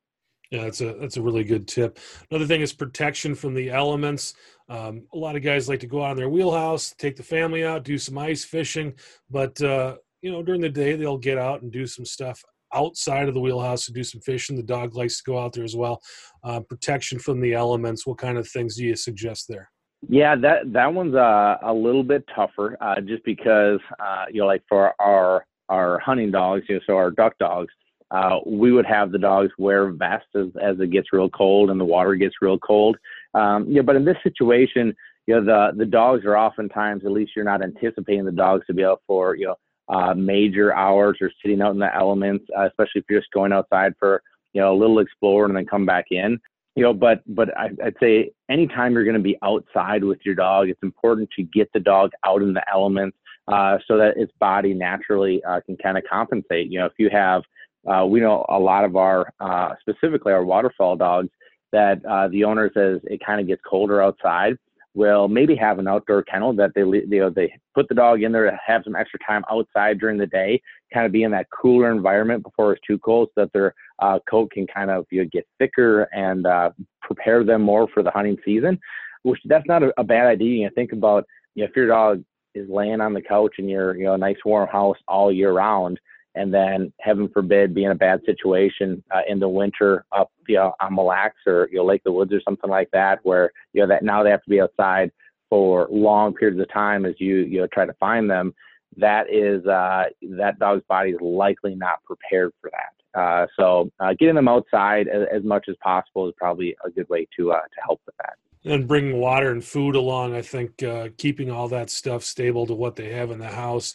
Yeah, 0.50 0.64
that's 0.64 0.80
a 0.80 0.94
that's 0.94 1.16
a 1.16 1.22
really 1.22 1.44
good 1.44 1.66
tip. 1.66 1.98
Another 2.30 2.46
thing 2.46 2.60
is 2.60 2.72
protection 2.72 3.34
from 3.34 3.54
the 3.54 3.70
elements. 3.70 4.34
Um, 4.68 5.06
a 5.12 5.18
lot 5.18 5.36
of 5.36 5.42
guys 5.42 5.68
like 5.68 5.80
to 5.80 5.86
go 5.86 6.04
out 6.04 6.12
in 6.12 6.16
their 6.16 6.28
wheelhouse, 6.28 6.94
take 6.98 7.16
the 7.16 7.22
family 7.22 7.64
out, 7.64 7.84
do 7.84 7.98
some 7.98 8.18
ice 8.18 8.44
fishing, 8.44 8.94
but 9.30 9.60
uh, 9.62 9.96
you 10.22 10.30
know 10.30 10.42
during 10.42 10.60
the 10.60 10.68
day 10.68 10.94
they'll 10.94 11.18
get 11.18 11.38
out 11.38 11.62
and 11.62 11.72
do 11.72 11.86
some 11.86 12.04
stuff 12.04 12.42
outside 12.72 13.28
of 13.28 13.34
the 13.34 13.40
wheelhouse 13.40 13.86
to 13.86 13.92
do 13.92 14.04
some 14.04 14.20
fishing. 14.20 14.56
The 14.56 14.62
dog 14.62 14.94
likes 14.94 15.18
to 15.18 15.24
go 15.24 15.38
out 15.38 15.52
there 15.52 15.64
as 15.64 15.76
well. 15.76 16.00
Uh, 16.44 16.60
protection 16.60 17.18
from 17.18 17.40
the 17.40 17.54
elements. 17.54 18.06
What 18.06 18.18
kind 18.18 18.38
of 18.38 18.48
things 18.48 18.76
do 18.76 18.84
you 18.84 18.96
suggest 18.96 19.46
there? 19.48 19.70
Yeah, 20.08 20.36
that 20.36 20.72
that 20.72 20.92
one's 20.92 21.14
uh, 21.14 21.56
a 21.62 21.72
little 21.72 22.04
bit 22.04 22.24
tougher, 22.34 22.76
uh, 22.80 23.00
just 23.00 23.24
because 23.24 23.80
uh, 23.98 24.26
you 24.30 24.40
know, 24.40 24.46
like 24.46 24.62
for 24.68 24.94
our 25.00 25.44
our 25.68 25.98
hunting 25.98 26.30
dogs, 26.30 26.64
you 26.68 26.76
know, 26.76 26.80
so 26.86 26.96
our 26.96 27.10
duck 27.10 27.36
dogs, 27.38 27.72
uh, 28.10 28.38
we 28.46 28.72
would 28.72 28.86
have 28.86 29.12
the 29.12 29.18
dogs 29.18 29.50
wear 29.58 29.90
vests 29.90 30.28
as, 30.34 30.48
as 30.62 30.78
it 30.80 30.90
gets 30.90 31.12
real 31.12 31.28
cold 31.28 31.70
and 31.70 31.80
the 31.80 31.84
water 31.84 32.14
gets 32.14 32.36
real 32.40 32.58
cold. 32.58 32.96
Um, 33.34 33.66
yeah, 33.68 33.82
but 33.82 33.96
in 33.96 34.04
this 34.04 34.16
situation, 34.22 34.94
you 35.26 35.34
know, 35.34 35.44
the 35.44 35.76
the 35.76 35.86
dogs 35.86 36.24
are 36.24 36.36
oftentimes, 36.36 37.04
at 37.04 37.10
least 37.10 37.32
you're 37.34 37.44
not 37.44 37.62
anticipating 37.62 38.24
the 38.24 38.32
dogs 38.32 38.66
to 38.66 38.74
be 38.74 38.84
out 38.84 39.02
for 39.06 39.34
you 39.34 39.46
know 39.46 39.56
uh, 39.88 40.14
major 40.14 40.74
hours 40.74 41.18
or 41.20 41.30
sitting 41.42 41.60
out 41.60 41.72
in 41.72 41.78
the 41.78 41.94
elements, 41.94 42.44
uh, 42.56 42.66
especially 42.66 43.00
if 43.00 43.04
you're 43.10 43.20
just 43.20 43.32
going 43.32 43.52
outside 43.52 43.94
for 43.98 44.22
you 44.52 44.60
know 44.60 44.72
a 44.72 44.78
little 44.78 45.00
explore 45.00 45.44
and 45.46 45.56
then 45.56 45.66
come 45.66 45.84
back 45.84 46.06
in 46.10 46.38
you 46.76 46.82
know, 46.82 46.92
but 46.92 47.22
but 47.26 47.56
I, 47.56 47.70
would 47.82 47.96
say 47.98 48.30
anytime 48.50 48.92
you're 48.92 49.04
going 49.04 49.16
to 49.16 49.22
be 49.22 49.38
outside 49.42 50.04
with 50.04 50.18
your 50.24 50.34
dog, 50.34 50.68
it's 50.68 50.82
important 50.82 51.30
to 51.36 51.42
get 51.42 51.70
the 51.72 51.80
dog 51.80 52.10
out 52.24 52.42
in 52.42 52.52
the 52.52 52.62
elements 52.72 53.16
uh, 53.48 53.78
so 53.88 53.96
that 53.96 54.18
its 54.18 54.32
body 54.38 54.74
naturally 54.74 55.42
uh, 55.44 55.60
can 55.64 55.76
kind 55.78 55.96
of 55.96 56.04
compensate. 56.08 56.70
You 56.70 56.80
know, 56.80 56.86
if 56.86 56.92
you 56.98 57.08
have, 57.10 57.42
uh, 57.86 58.04
we 58.06 58.20
know 58.20 58.44
a 58.48 58.58
lot 58.58 58.84
of 58.84 58.96
our, 58.96 59.32
uh, 59.40 59.74
specifically 59.80 60.32
our 60.32 60.44
waterfowl 60.44 60.96
dogs, 60.96 61.28
that 61.72 62.04
uh, 62.06 62.28
the 62.28 62.44
owner 62.44 62.70
says 62.74 63.00
it 63.04 63.20
kind 63.24 63.40
of 63.40 63.46
gets 63.46 63.60
colder 63.68 64.02
outside 64.02 64.56
will 64.96 65.28
maybe 65.28 65.54
have 65.54 65.78
an 65.78 65.86
outdoor 65.86 66.22
kennel 66.22 66.54
that 66.54 66.72
they 66.74 66.80
you 66.80 67.20
know 67.20 67.30
they 67.30 67.52
put 67.74 67.86
the 67.88 67.94
dog 67.94 68.22
in 68.22 68.32
there 68.32 68.50
to 68.50 68.58
have 68.66 68.80
some 68.82 68.96
extra 68.96 69.20
time 69.24 69.44
outside 69.50 70.00
during 70.00 70.16
the 70.16 70.26
day, 70.26 70.60
kind 70.92 71.04
of 71.04 71.12
be 71.12 71.22
in 71.22 71.30
that 71.30 71.46
cooler 71.50 71.92
environment 71.92 72.42
before 72.42 72.72
it's 72.72 72.86
too 72.86 72.98
cold, 72.98 73.28
so 73.34 73.42
that 73.42 73.52
their 73.52 73.74
uh, 73.98 74.18
coat 74.28 74.50
can 74.50 74.66
kind 74.66 74.90
of 74.90 75.04
you 75.10 75.22
know, 75.22 75.28
get 75.30 75.46
thicker 75.58 76.04
and 76.14 76.46
uh, 76.46 76.70
prepare 77.02 77.44
them 77.44 77.60
more 77.60 77.86
for 77.92 78.02
the 78.02 78.10
hunting 78.10 78.38
season. 78.44 78.80
Which 79.22 79.38
that's 79.44 79.66
not 79.66 79.82
a, 79.82 79.92
a 79.98 80.04
bad 80.04 80.26
idea. 80.26 80.60
You 80.60 80.64
know, 80.64 80.70
think 80.74 80.92
about 80.92 81.26
you 81.54 81.62
know, 81.62 81.68
if 81.68 81.76
your 81.76 81.88
dog 81.88 82.24
is 82.54 82.68
laying 82.70 83.02
on 83.02 83.12
the 83.12 83.20
couch 83.20 83.56
in 83.58 83.68
your 83.68 83.94
you 83.96 84.04
know 84.04 84.16
nice 84.16 84.38
warm 84.46 84.68
house 84.68 84.96
all 85.06 85.30
year 85.30 85.52
round 85.52 86.00
and 86.36 86.52
then 86.52 86.92
heaven 87.00 87.28
forbid 87.28 87.74
be 87.74 87.84
in 87.84 87.90
a 87.90 87.96
bad 87.96 88.20
situation 88.24 89.02
uh, 89.10 89.22
in 89.26 89.40
the 89.40 89.48
winter 89.48 90.04
up 90.12 90.30
you 90.46 90.56
know 90.56 90.72
on 90.80 90.94
Mille 90.94 91.06
Lacs 91.06 91.36
or 91.46 91.68
you 91.72 91.78
know 91.78 91.84
Lake 91.84 92.02
the 92.04 92.12
Woods 92.12 92.32
or 92.32 92.40
something 92.42 92.70
like 92.70 92.90
that 92.92 93.18
where 93.24 93.50
you 93.72 93.80
know 93.80 93.88
that 93.88 94.04
now 94.04 94.22
they 94.22 94.30
have 94.30 94.42
to 94.42 94.50
be 94.50 94.60
outside 94.60 95.10
for 95.48 95.88
long 95.90 96.34
periods 96.34 96.60
of 96.60 96.72
time 96.72 97.04
as 97.04 97.14
you 97.18 97.38
you 97.38 97.60
know 97.60 97.66
try 97.72 97.86
to 97.86 97.94
find 97.94 98.30
them. 98.30 98.54
That 98.96 99.30
is 99.30 99.66
uh, 99.66 100.04
that 100.36 100.58
dog's 100.58 100.84
body 100.88 101.10
is 101.10 101.20
likely 101.20 101.74
not 101.74 102.02
prepared 102.04 102.52
for 102.60 102.70
that. 102.70 103.20
Uh, 103.20 103.46
so 103.58 103.90
uh, 103.98 104.12
getting 104.18 104.34
them 104.34 104.48
outside 104.48 105.08
as, 105.08 105.26
as, 105.32 105.42
much 105.42 105.66
as 105.70 105.76
possible 105.82 106.28
is 106.28 106.34
probably 106.36 106.76
a 106.84 106.90
good 106.90 107.08
way 107.08 107.26
to 107.34 107.52
uh, 107.52 107.60
to 107.60 107.80
help 107.84 108.00
with 108.04 108.14
that. 108.18 108.34
And 108.70 108.86
bringing 108.86 109.18
water 109.18 109.52
and 109.52 109.64
food 109.64 109.94
along 109.94 110.34
i 110.34 110.42
think 110.42 110.82
uh, 110.82 111.10
keeping 111.16 111.52
all 111.52 111.68
that 111.68 111.88
stuff 111.88 112.24
stable 112.24 112.66
to 112.66 112.74
what 112.74 112.96
they 112.96 113.12
have 113.12 113.30
in 113.30 113.38
the 113.38 113.48
house 113.48 113.94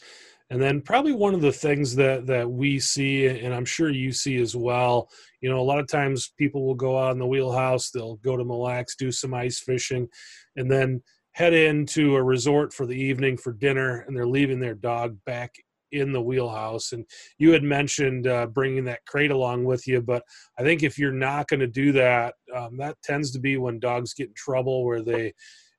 And 0.51 0.61
then 0.61 0.81
probably 0.81 1.13
one 1.13 1.33
of 1.33 1.39
the 1.39 1.53
things 1.53 1.95
that 1.95 2.27
that 2.27 2.51
we 2.51 2.77
see, 2.77 3.25
and 3.25 3.53
I'm 3.53 3.63
sure 3.63 3.89
you 3.89 4.11
see 4.11 4.35
as 4.41 4.53
well. 4.53 5.09
You 5.39 5.49
know, 5.49 5.61
a 5.61 5.63
lot 5.63 5.79
of 5.79 5.87
times 5.87 6.33
people 6.37 6.67
will 6.67 6.75
go 6.75 6.99
out 6.99 7.13
in 7.13 7.19
the 7.19 7.25
wheelhouse, 7.25 7.89
they'll 7.89 8.17
go 8.17 8.35
to 8.35 8.43
Mille 8.43 8.61
Lacs, 8.61 8.97
do 8.97 9.13
some 9.13 9.33
ice 9.33 9.61
fishing, 9.61 10.09
and 10.57 10.69
then 10.69 11.01
head 11.31 11.53
into 11.53 12.17
a 12.17 12.23
resort 12.23 12.73
for 12.73 12.85
the 12.85 13.01
evening 13.01 13.37
for 13.37 13.53
dinner, 13.53 14.03
and 14.05 14.15
they're 14.15 14.27
leaving 14.27 14.59
their 14.59 14.75
dog 14.75 15.17
back 15.25 15.55
in 15.93 16.11
the 16.11 16.21
wheelhouse. 16.21 16.91
And 16.91 17.05
you 17.37 17.51
had 17.53 17.63
mentioned 17.63 18.27
uh, 18.27 18.47
bringing 18.47 18.83
that 18.85 19.05
crate 19.05 19.31
along 19.31 19.63
with 19.63 19.87
you, 19.87 20.01
but 20.01 20.23
I 20.59 20.63
think 20.63 20.83
if 20.83 20.99
you're 20.99 21.13
not 21.13 21.47
going 21.47 21.61
to 21.61 21.67
do 21.67 21.93
that, 21.93 22.35
um, 22.53 22.75
that 22.75 22.97
tends 23.05 23.31
to 23.31 23.39
be 23.39 23.55
when 23.55 23.79
dogs 23.79 24.13
get 24.13 24.27
in 24.27 24.33
trouble 24.35 24.83
where 24.83 25.01
they 25.01 25.33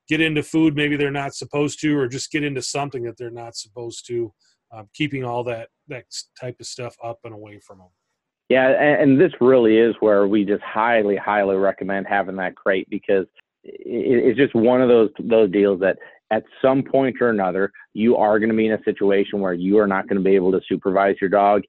get 0.09 0.21
into 0.21 0.43
food 0.43 0.75
maybe 0.75 0.97
they're 0.97 1.11
not 1.11 1.35
supposed 1.35 1.81
to, 1.81 1.97
or 1.97 2.09
just 2.09 2.33
get 2.33 2.43
into 2.43 2.62
something 2.62 3.02
that 3.02 3.19
they're 3.19 3.31
not 3.31 3.55
supposed 3.55 4.07
to. 4.07 4.33
Um, 4.73 4.88
keeping 4.95 5.25
all 5.25 5.45
that 5.45 5.69
that 5.88 6.05
type 6.41 6.57
of 6.59 6.67
stuff 6.67 6.97
up 7.05 7.21
and 7.25 7.35
away 7.35 7.59
from 7.59 7.79
them. 7.79 7.88
Yeah, 8.49 8.69
and, 8.69 9.02
and, 9.12 9.21
this 9.21 9.33
really 9.41 9.79
is 9.79 9.95
where 10.00 10.26
we 10.26 10.45
just 10.45 10.62
highly, 10.62 11.17
highly 11.17 11.57
recommend 11.57 12.07
having 12.07 12.37
that 12.37 12.55
crate 12.55 12.87
because 12.91 13.26
it, 13.64 13.79
it's 13.85 14.38
just 14.38 14.55
one 14.55 14.83
of 14.83 14.88
those 14.88 15.11
those 15.21 15.50
deals 15.50 15.81
that 15.81 15.99
at 16.31 16.45
some 16.62 16.83
point 16.83 17.17
or 17.21 17.29
another, 17.29 17.71
you 17.93 18.17
are 18.17 18.38
going 18.38 18.50
to 18.50 18.57
be 18.57 18.67
in 18.67 18.73
a 18.73 18.83
situation 18.85 19.41
where 19.41 19.52
you 19.52 19.79
are 19.79 19.87
not 19.87 20.09
going 20.09 20.17
to 20.17 20.25
be 20.25 20.35
able 20.35 20.50
to 20.52 20.61
supervise 20.67 21.17
your 21.21 21.31
dog 21.31 21.62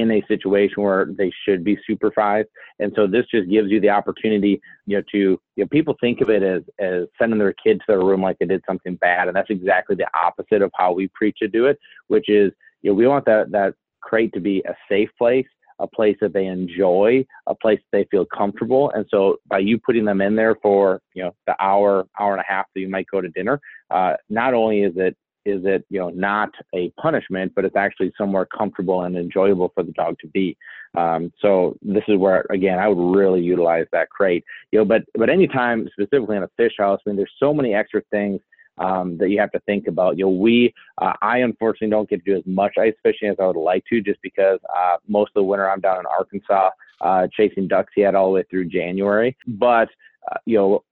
in 0.00 0.10
a 0.10 0.22
situation 0.28 0.82
where 0.82 1.06
they 1.06 1.32
should 1.44 1.64
be 1.64 1.78
supervised. 1.86 2.48
And 2.78 2.92
so 2.96 3.06
this 3.06 3.26
just 3.32 3.48
gives 3.48 3.70
you 3.70 3.80
the 3.80 3.90
opportunity, 3.90 4.60
you 4.86 4.98
know, 4.98 5.02
to, 5.12 5.18
you 5.18 5.40
know, 5.56 5.66
people 5.66 5.96
think 6.00 6.20
of 6.20 6.30
it 6.30 6.42
as, 6.42 6.62
as 6.78 7.04
sending 7.18 7.38
their 7.38 7.54
kid 7.54 7.78
to 7.78 7.84
their 7.88 8.00
room 8.00 8.22
like 8.22 8.38
they 8.38 8.46
did 8.46 8.62
something 8.66 8.96
bad. 8.96 9.28
And 9.28 9.36
that's 9.36 9.50
exactly 9.50 9.96
the 9.96 10.08
opposite 10.14 10.62
of 10.62 10.70
how 10.74 10.92
we 10.92 11.08
preach 11.08 11.38
to 11.40 11.48
do 11.48 11.66
it, 11.66 11.78
which 12.08 12.28
is, 12.28 12.52
you 12.82 12.90
know, 12.90 12.94
we 12.94 13.06
want 13.06 13.24
that, 13.26 13.50
that 13.52 13.74
crate 14.00 14.32
to 14.34 14.40
be 14.40 14.62
a 14.66 14.74
safe 14.88 15.10
place 15.18 15.46
a 15.82 15.86
place 15.86 16.16
that 16.20 16.32
they 16.32 16.46
enjoy, 16.46 17.26
a 17.46 17.54
place 17.54 17.80
they 17.90 18.06
feel 18.10 18.24
comfortable. 18.24 18.90
And 18.94 19.04
so 19.10 19.38
by 19.48 19.58
you 19.58 19.78
putting 19.78 20.04
them 20.04 20.20
in 20.20 20.36
there 20.36 20.54
for, 20.62 21.00
you 21.12 21.24
know, 21.24 21.34
the 21.46 21.56
hour, 21.60 22.06
hour 22.18 22.32
and 22.32 22.40
a 22.40 22.50
half 22.50 22.66
that 22.74 22.80
you 22.80 22.88
might 22.88 23.06
go 23.10 23.20
to 23.20 23.28
dinner, 23.28 23.60
uh, 23.90 24.14
not 24.30 24.54
only 24.54 24.82
is 24.82 24.92
it 24.96 25.16
is 25.44 25.62
it 25.64 25.84
you 25.88 25.98
know 25.98 26.10
not 26.10 26.50
a 26.74 26.90
punishment, 26.90 27.52
but 27.54 27.64
it's 27.64 27.76
actually 27.76 28.12
somewhere 28.16 28.46
comfortable 28.46 29.02
and 29.02 29.16
enjoyable 29.16 29.70
for 29.74 29.82
the 29.82 29.92
dog 29.92 30.16
to 30.20 30.28
be. 30.28 30.56
Um, 30.94 31.32
so 31.40 31.76
this 31.82 32.04
is 32.08 32.18
where 32.18 32.46
again 32.50 32.78
I 32.78 32.88
would 32.88 33.16
really 33.16 33.40
utilize 33.40 33.86
that 33.92 34.10
crate. 34.10 34.44
You 34.70 34.80
know, 34.80 34.84
but 34.84 35.02
but 35.14 35.30
anytime 35.30 35.88
specifically 35.92 36.36
in 36.36 36.42
a 36.42 36.50
fish 36.56 36.74
house, 36.78 37.00
I 37.06 37.10
mean, 37.10 37.16
there's 37.16 37.32
so 37.38 37.52
many 37.52 37.74
extra 37.74 38.02
things 38.10 38.40
um, 38.78 39.18
that 39.18 39.30
you 39.30 39.38
have 39.38 39.52
to 39.52 39.60
think 39.60 39.86
about. 39.86 40.18
You 40.18 40.24
know, 40.24 40.30
we, 40.30 40.74
uh, 40.98 41.12
I 41.22 41.38
unfortunately 41.38 41.90
don't 41.90 42.08
get 42.08 42.24
to 42.24 42.32
do 42.32 42.38
as 42.38 42.46
much 42.46 42.78
ice 42.78 42.94
fishing 43.02 43.28
as 43.28 43.36
I 43.40 43.46
would 43.46 43.56
like 43.56 43.84
to, 43.90 44.00
just 44.00 44.20
because 44.22 44.58
uh, 44.74 44.96
most 45.08 45.28
of 45.30 45.34
the 45.34 45.42
winter 45.44 45.68
I'm 45.70 45.80
down 45.80 46.00
in 46.00 46.06
Arkansas 46.06 46.70
uh, 47.00 47.26
chasing 47.36 47.68
ducks 47.68 47.92
yet 47.96 48.14
all 48.14 48.26
the 48.26 48.32
way 48.32 48.44
through 48.48 48.66
January. 48.66 49.36
But 49.46 49.88
uh, 50.30 50.38
you 50.46 50.56
know, 50.56 50.84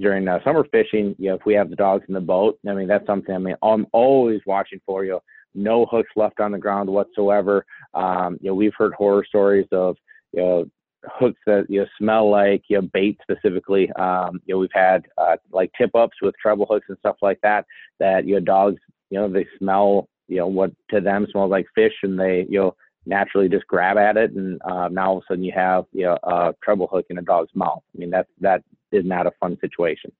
during 0.00 0.26
uh, 0.28 0.42
summer 0.44 0.64
fishing, 0.70 1.14
you 1.18 1.28
know, 1.28 1.36
if 1.36 1.44
we 1.44 1.54
have 1.54 1.70
the 1.70 1.76
dogs 1.76 2.04
in 2.08 2.14
the 2.14 2.20
boat, 2.20 2.58
I 2.68 2.72
mean, 2.72 2.88
that's 2.88 3.06
something. 3.06 3.34
I 3.34 3.38
mean, 3.38 3.56
I'm 3.62 3.86
always 3.92 4.40
watching 4.46 4.80
for 4.86 5.04
you. 5.04 5.20
No 5.54 5.86
hooks 5.86 6.10
left 6.16 6.40
on 6.40 6.52
the 6.52 6.58
ground 6.58 6.88
whatsoever. 6.88 7.66
Um, 7.94 8.38
you 8.40 8.50
know, 8.50 8.54
we've 8.54 8.74
heard 8.76 8.94
horror 8.94 9.24
stories 9.26 9.66
of 9.72 9.96
you 10.32 10.40
know 10.40 10.64
hooks 11.04 11.40
that 11.46 11.66
you 11.68 11.80
know 11.80 11.86
smell 11.98 12.30
like 12.30 12.62
you 12.68 12.80
know 12.80 12.88
bait 12.92 13.18
specifically. 13.22 13.90
Um, 13.92 14.40
you 14.46 14.54
know 14.54 14.58
we've 14.60 14.70
had 14.72 15.06
uh, 15.18 15.36
like 15.50 15.70
tip 15.76 15.94
ups 15.94 16.16
with 16.22 16.34
treble 16.40 16.66
hooks 16.68 16.86
and 16.88 16.98
stuff 16.98 17.16
like 17.20 17.40
that. 17.42 17.66
That 18.00 18.26
you 18.26 18.34
know 18.34 18.40
dogs 18.40 18.80
you 19.10 19.18
know 19.18 19.28
they 19.28 19.46
smell 19.58 20.08
you 20.28 20.38
know 20.38 20.46
what 20.46 20.72
to 20.90 21.00
them 21.00 21.26
smells 21.30 21.50
like 21.50 21.66
fish 21.74 21.92
and 22.02 22.18
they 22.18 22.46
you 22.48 22.58
know 22.58 22.76
naturally 23.06 23.48
just 23.48 23.66
grab 23.66 23.96
at 23.96 24.16
it 24.16 24.32
and 24.32 24.60
uh, 24.62 24.88
now 24.88 25.10
all 25.10 25.18
of 25.18 25.24
a 25.24 25.32
sudden 25.32 25.44
you 25.44 25.52
have 25.52 25.84
you 25.92 26.04
know 26.04 26.18
a 26.22 26.54
treble 26.62 26.86
hook 26.86 27.06
in 27.10 27.18
a 27.18 27.22
dog's 27.22 27.54
mouth. 27.54 27.82
I 27.94 27.98
mean 27.98 28.10
that 28.10 28.26
that 28.40 28.62
is 28.92 29.04
not 29.04 29.26
a 29.26 29.32
fun 29.40 29.58
situation. 29.60 30.12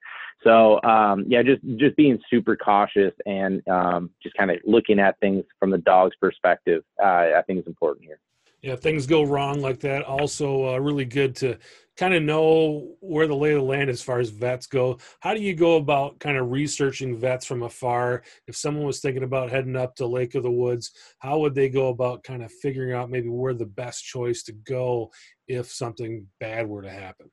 So 0.43 0.83
um, 0.83 1.25
yeah, 1.29 1.43
just 1.43 1.63
just 1.77 1.97
being 1.97 2.19
super 2.29 2.57
cautious 2.57 3.13
and 3.27 3.67
um, 3.69 4.11
just 4.23 4.37
kind 4.37 4.51
of 4.51 4.59
looking 4.65 4.99
at 4.99 5.19
things 5.21 5.45
from 5.59 5.71
the 5.71 5.79
dog's 5.79 6.17
perspective, 6.17 6.83
uh, 7.03 7.31
I 7.37 7.43
think 7.47 7.61
is 7.61 7.67
important 7.67 8.07
here 8.07 8.19
yeah, 8.63 8.77
things 8.77 9.07
go 9.07 9.25
wrong 9.25 9.61
like 9.61 9.81
that. 9.81 10.05
Also, 10.05 10.75
uh, 10.75 10.79
really 10.79 11.05
good 11.05 11.35
to 11.37 11.59
kind 11.97 12.15
of 12.15 12.23
know 12.23 12.95
where 13.01 13.27
the 13.27 13.37
lay 13.37 13.53
of 13.53 13.59
the 13.59 13.65
land 13.65 13.91
as 13.91 14.03
far 14.03 14.19
as 14.19 14.31
vets 14.31 14.67
go. 14.67 14.99
How 15.21 15.35
do 15.35 15.41
you 15.41 15.55
go 15.55 15.77
about 15.77 16.19
kind 16.21 16.39
of 16.39 16.51
researching 16.51 17.17
vets 17.17 17.45
from 17.45 17.63
afar? 17.63 18.23
If 18.47 18.57
someone 18.57 18.87
was 18.87 19.01
thinking 19.01 19.25
about 19.25 19.51
heading 19.51 19.77
up 19.77 19.95
to 19.97 20.07
Lake 20.07 20.35
of 20.35 20.43
the 20.43 20.51
Woods, 20.51 20.93
how 21.19 21.39
would 21.41 21.55
they 21.55 21.69
go 21.69 21.89
about 21.89 22.25
kind 22.25 22.43
of 22.43 22.51
figuring 22.51 22.95
out 22.95 23.11
maybe 23.11 23.29
where 23.29 23.55
the 23.55 23.67
best 23.67 24.05
choice 24.05 24.43
to 24.45 24.53
go 24.53 25.11
if 25.49 25.71
something 25.71 26.27
bad 26.41 26.67
were 26.67 26.83
to 26.83 26.91
happen? 26.91 27.31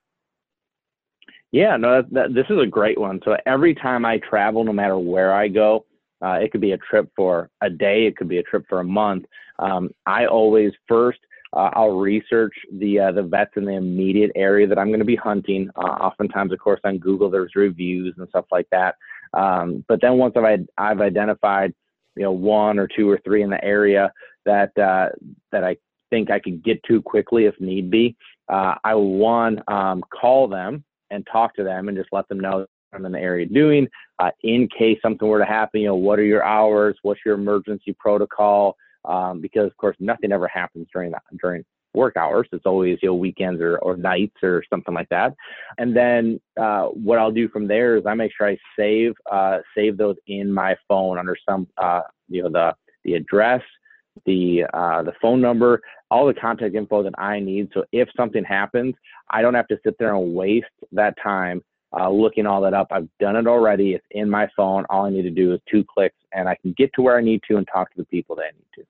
Yeah, 1.52 1.78
no, 1.78 2.02
that, 2.02 2.14
that, 2.14 2.34
this 2.34 2.46
is 2.50 2.60
a 2.62 2.68
great 2.68 3.00
one. 3.00 3.20
So 3.26 3.36
every 3.46 3.74
time 3.74 4.06
I 4.06 4.18
travel, 4.20 4.64
no 4.64 4.74
matter 4.74 5.00
where 5.00 5.34
I 5.34 5.48
go, 5.48 5.86
uh, 6.24 6.34
it 6.34 6.52
could 6.52 6.62
be 6.62 6.74
a 6.74 6.78
trip 6.78 7.10
for 7.16 7.50
a 7.62 7.70
day, 7.70 8.06
it 8.06 8.18
could 8.18 8.28
be 8.28 8.38
a 8.38 8.44
trip 8.44 8.66
for 8.68 8.82
a 8.82 8.84
month. 8.84 9.26
Um, 9.58 9.90
I 10.06 10.26
always 10.26 10.74
first 10.88 11.20
uh, 11.54 11.72
I'll 11.74 11.98
research 11.98 12.54
the 12.72 13.00
uh, 13.00 13.12
the 13.12 13.24
vets 13.24 13.52
in 13.56 13.66
the 13.66 13.74
immediate 13.74 14.32
area 14.36 14.68
that 14.68 14.78
I'm 14.78 14.88
going 14.88 15.00
to 15.00 15.06
be 15.06 15.16
hunting. 15.16 15.70
Uh, 15.76 15.82
oftentimes, 15.82 16.52
of 16.52 16.60
course, 16.60 16.80
on 16.84 17.00
Google 17.00 17.30
there's 17.30 17.56
reviews 17.56 18.16
and 18.18 18.28
stuff 18.30 18.46
like 18.52 18.68
that. 18.72 18.96
Um, 19.34 19.84
but 19.88 20.02
then 20.02 20.18
once 20.18 20.36
I've 20.38 20.68
I've 20.78 21.02
identified 21.02 21.74
you 22.16 22.24
know 22.24 22.32
one 22.32 22.78
or 22.78 22.88
two 22.88 23.10
or 23.10 23.20
three 23.24 23.42
in 23.42 23.50
the 23.50 23.64
area 23.64 24.12
that 24.46 24.78
uh, 24.78 25.10
that 25.52 25.64
I 25.64 25.78
think 26.10 26.30
I 26.30 26.40
could 26.40 26.64
get 26.64 26.84
to 26.84 27.02
quickly 27.02 27.46
if 27.46 27.60
need 27.60 27.90
be, 27.90 28.16
uh, 28.48 28.76
I 28.84 28.94
will 28.96 29.14
one 29.14 29.62
um, 29.68 30.04
call 30.20 30.48
them 30.48 30.84
and 31.12 31.28
talk 31.32 31.56
to 31.56 31.64
them 31.64 31.88
and 31.88 31.98
just 31.98 32.10
let 32.12 32.28
them 32.28 32.40
know 32.40 32.66
I'm 32.94 33.06
in 33.06 33.12
the 33.12 33.20
area 33.20 33.46
doing. 33.46 33.88
Uh, 34.20 34.32
in 34.44 34.68
case 34.68 34.98
something 35.02 35.28
were 35.28 35.40
to 35.40 35.46
happen, 35.46 35.82
you 35.82 35.88
know, 35.88 35.96
what 35.96 36.20
are 36.20 36.24
your 36.24 36.44
hours? 36.44 36.98
What's 37.04 37.22
your 37.26 37.36
emergency 37.36 37.96
protocol? 37.98 38.76
Um, 39.06 39.40
because 39.40 39.68
of 39.68 39.78
course 39.78 39.96
nothing 40.00 40.32
ever 40.32 40.48
happens 40.48 40.88
during 40.94 41.12
that 41.12 41.24
during 41.42 41.64
work 41.94 42.18
hours. 42.18 42.48
It's 42.52 42.66
always 42.66 43.00
you 43.02 43.10
know 43.10 43.16
weekends 43.16 43.62
or, 43.62 43.78
or 43.80 43.98
nights 43.98 44.38
or 44.44 44.64
something 44.70 44.94
like 44.94 45.10
that. 45.10 45.34
And 45.78 45.96
then 45.96 46.40
uh, 46.60 46.88
what 46.88 47.18
I'll 47.18 47.32
do 47.32 47.50
from 47.50 47.68
there 47.68 47.98
is 47.98 48.06
I 48.06 48.14
make 48.14 48.32
sure 48.36 48.48
I 48.48 48.58
save 48.78 49.14
uh, 49.32 49.60
save 49.76 49.98
those 49.98 50.16
in 50.28 50.52
my 50.52 50.76
phone 50.88 51.18
under 51.18 51.36
some 51.48 51.68
uh, 51.78 52.02
you 52.28 52.44
know 52.44 52.50
the 52.50 52.76
the 53.06 53.16
address, 53.16 53.62
the 54.26 54.66
uh, 54.74 55.04
the 55.04 55.14
phone 55.22 55.42
number, 55.42 55.82
all 56.12 56.28
the 56.28 56.34
contact 56.34 56.76
info 56.76 57.04
that 57.04 57.18
I 57.18 57.40
need. 57.40 57.70
So 57.74 57.86
if 57.92 58.10
something 58.16 58.44
happens, 58.44 58.96
I 59.30 59.42
don't 59.42 59.54
have 59.54 59.68
to 59.68 59.80
sit 59.84 59.96
there 60.00 60.16
and 60.16 60.34
waste 60.34 60.68
that 60.92 61.16
time 61.22 61.62
uh, 61.98 62.10
looking 62.10 62.46
all 62.46 62.62
that 62.62 62.74
up. 62.74 62.88
I've 62.92 63.08
done 63.20 63.36
it 63.36 63.48
already. 63.48 63.94
It's 63.94 64.06
in 64.12 64.30
my 64.30 64.48
phone. 64.56 64.86
All 64.90 65.06
I 65.06 65.10
need 65.10 65.24
to 65.24 65.32
do 65.32 65.54
is 65.54 65.60
two 65.70 65.84
clicks, 65.84 66.16
and 66.34 66.48
I 66.48 66.56
can 66.56 66.74
get 66.78 66.92
to 66.94 67.02
where 67.02 67.18
I 67.18 67.22
need 67.22 67.42
to 67.50 67.58
and 67.58 67.68
talk 67.72 67.92
to 67.92 67.98
the 67.98 68.06
people 68.06 68.36
that 68.38 68.44
I 68.44 68.52
need 68.52 68.68
to. 68.76 68.84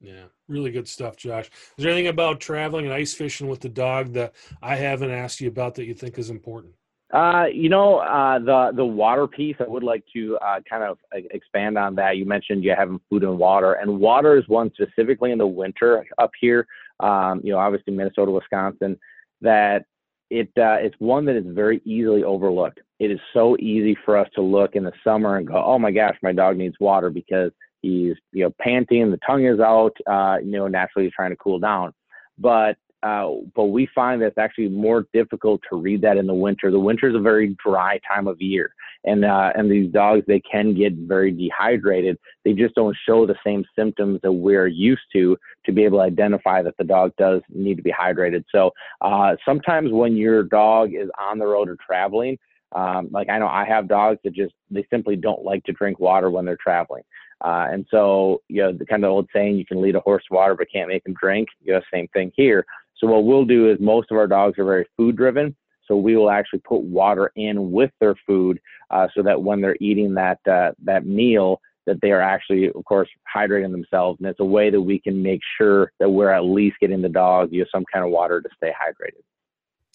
Yeah, 0.00 0.24
really 0.48 0.70
good 0.70 0.88
stuff, 0.88 1.16
Josh. 1.16 1.46
Is 1.46 1.84
there 1.84 1.92
anything 1.92 2.08
about 2.08 2.40
traveling 2.40 2.86
and 2.86 2.94
ice 2.94 3.12
fishing 3.12 3.48
with 3.48 3.60
the 3.60 3.68
dog 3.68 4.14
that 4.14 4.34
I 4.62 4.76
haven't 4.76 5.10
asked 5.10 5.40
you 5.40 5.48
about 5.48 5.74
that 5.74 5.84
you 5.84 5.94
think 5.94 6.18
is 6.18 6.30
important? 6.30 6.74
Uh, 7.12 7.46
you 7.52 7.68
know, 7.68 7.98
uh, 7.98 8.38
the 8.38 8.72
the 8.76 8.84
water 8.84 9.26
piece. 9.26 9.56
I 9.58 9.68
would 9.68 9.82
like 9.82 10.04
to 10.12 10.38
uh, 10.38 10.60
kind 10.68 10.84
of 10.84 10.98
expand 11.12 11.76
on 11.76 11.96
that. 11.96 12.16
You 12.16 12.24
mentioned 12.24 12.62
you 12.62 12.72
having 12.76 13.00
food 13.10 13.24
and 13.24 13.36
water, 13.36 13.74
and 13.74 13.98
water 13.98 14.38
is 14.38 14.48
one 14.48 14.70
specifically 14.74 15.32
in 15.32 15.38
the 15.38 15.46
winter 15.46 16.04
up 16.18 16.30
here. 16.40 16.66
Um, 17.00 17.40
you 17.42 17.52
know, 17.52 17.58
obviously 17.58 17.92
Minnesota, 17.92 18.30
Wisconsin, 18.30 18.98
that 19.40 19.86
it 20.30 20.48
uh, 20.56 20.78
it's 20.80 20.94
one 20.98 21.24
that 21.26 21.36
is 21.36 21.44
very 21.46 21.80
easily 21.84 22.22
overlooked. 22.22 22.80
It 22.98 23.10
is 23.10 23.18
so 23.34 23.56
easy 23.58 23.96
for 24.04 24.16
us 24.16 24.28
to 24.34 24.42
look 24.42 24.76
in 24.76 24.84
the 24.84 24.92
summer 25.02 25.36
and 25.36 25.46
go, 25.46 25.62
oh 25.62 25.78
my 25.78 25.90
gosh, 25.90 26.16
my 26.22 26.32
dog 26.32 26.56
needs 26.56 26.76
water 26.80 27.10
because 27.10 27.50
he's 27.82 28.14
you 28.32 28.44
know 28.44 28.54
panting, 28.60 29.10
the 29.10 29.18
tongue 29.26 29.46
is 29.46 29.60
out, 29.60 29.96
uh, 30.06 30.36
you 30.42 30.52
know 30.52 30.68
naturally 30.68 31.06
he's 31.06 31.14
trying 31.14 31.30
to 31.30 31.36
cool 31.36 31.58
down. 31.58 31.92
But 32.38 32.76
uh, 33.02 33.30
but 33.54 33.66
we 33.66 33.88
find 33.94 34.20
that 34.20 34.26
it's 34.26 34.38
actually 34.38 34.68
more 34.68 35.06
difficult 35.14 35.60
to 35.70 35.76
read 35.76 36.02
that 36.02 36.16
in 36.16 36.26
the 36.26 36.34
winter. 36.34 36.70
The 36.70 36.78
winter 36.78 37.08
is 37.08 37.14
a 37.14 37.20
very 37.20 37.56
dry 37.64 37.98
time 38.06 38.26
of 38.26 38.40
year, 38.40 38.74
and 39.04 39.24
uh, 39.24 39.52
and 39.54 39.70
these 39.70 39.90
dogs 39.90 40.24
they 40.26 40.40
can 40.40 40.74
get 40.74 40.92
very 40.94 41.30
dehydrated. 41.30 42.18
They 42.44 42.52
just 42.52 42.74
don't 42.74 42.96
show 43.06 43.26
the 43.26 43.36
same 43.44 43.64
symptoms 43.76 44.20
that 44.22 44.32
we're 44.32 44.66
used 44.66 45.02
to 45.14 45.36
to 45.64 45.72
be 45.72 45.84
able 45.84 45.98
to 45.98 46.04
identify 46.04 46.62
that 46.62 46.76
the 46.76 46.84
dog 46.84 47.12
does 47.16 47.40
need 47.48 47.76
to 47.76 47.82
be 47.82 47.92
hydrated. 47.92 48.44
So 48.52 48.70
uh, 49.00 49.36
sometimes 49.46 49.92
when 49.92 50.16
your 50.16 50.42
dog 50.42 50.90
is 50.94 51.08
on 51.18 51.38
the 51.38 51.46
road 51.46 51.68
or 51.70 51.76
traveling, 51.84 52.38
um, 52.72 53.08
like 53.10 53.30
I 53.30 53.38
know 53.38 53.48
I 53.48 53.64
have 53.64 53.88
dogs 53.88 54.18
that 54.24 54.34
just 54.34 54.52
they 54.70 54.86
simply 54.90 55.16
don't 55.16 55.42
like 55.42 55.64
to 55.64 55.72
drink 55.72 55.98
water 55.98 56.30
when 56.30 56.44
they're 56.44 56.58
traveling. 56.62 57.02
Uh, 57.42 57.68
and 57.70 57.86
so, 57.90 58.42
you 58.48 58.62
know, 58.62 58.72
the 58.72 58.84
kind 58.84 59.02
of 59.02 59.10
old 59.10 59.26
saying, 59.34 59.56
you 59.56 59.64
can 59.64 59.80
lead 59.80 59.96
a 59.96 60.00
horse 60.00 60.22
to 60.28 60.34
water, 60.34 60.54
but 60.54 60.66
can't 60.70 60.88
make 60.88 61.06
him 61.06 61.14
drink. 61.18 61.48
You 61.62 61.72
know, 61.72 61.80
same 61.92 62.06
thing 62.08 62.32
here. 62.36 62.66
So 63.00 63.06
what 63.06 63.24
we'll 63.24 63.46
do 63.46 63.70
is 63.70 63.78
most 63.80 64.10
of 64.10 64.18
our 64.18 64.26
dogs 64.26 64.58
are 64.58 64.64
very 64.64 64.86
food 64.96 65.16
driven. 65.16 65.56
So 65.86 65.96
we 65.96 66.16
will 66.16 66.30
actually 66.30 66.60
put 66.60 66.82
water 66.82 67.32
in 67.34 67.72
with 67.72 67.90
their 67.98 68.14
food, 68.26 68.60
uh, 68.90 69.08
so 69.12 69.22
that 69.24 69.42
when 69.42 69.60
they're 69.60 69.76
eating 69.80 70.14
that 70.14 70.38
uh, 70.48 70.70
that 70.84 71.04
meal, 71.04 71.60
that 71.86 72.00
they 72.00 72.12
are 72.12 72.20
actually, 72.20 72.68
of 72.68 72.84
course, 72.84 73.08
hydrating 73.34 73.72
themselves. 73.72 74.20
And 74.20 74.28
it's 74.28 74.38
a 74.38 74.44
way 74.44 74.70
that 74.70 74.80
we 74.80 75.00
can 75.00 75.20
make 75.20 75.40
sure 75.58 75.90
that 75.98 76.08
we're 76.08 76.30
at 76.30 76.44
least 76.44 76.76
getting 76.80 77.02
the 77.02 77.08
dog 77.08 77.48
you 77.50 77.60
know, 77.60 77.66
some 77.72 77.84
kind 77.92 78.04
of 78.04 78.12
water 78.12 78.40
to 78.40 78.48
stay 78.56 78.70
hydrated. 78.70 79.22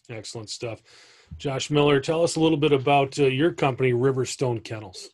Excellent 0.09 0.50
stuff. 0.50 0.81
Josh 1.38 1.69
Miller, 1.69 2.00
tell 2.00 2.24
us 2.24 2.35
a 2.35 2.39
little 2.39 2.57
bit 2.57 2.71
about 2.71 3.17
uh, 3.17 3.25
your 3.25 3.51
company, 3.51 3.93
Riverstone 3.93 4.63
Kennels. 4.63 5.09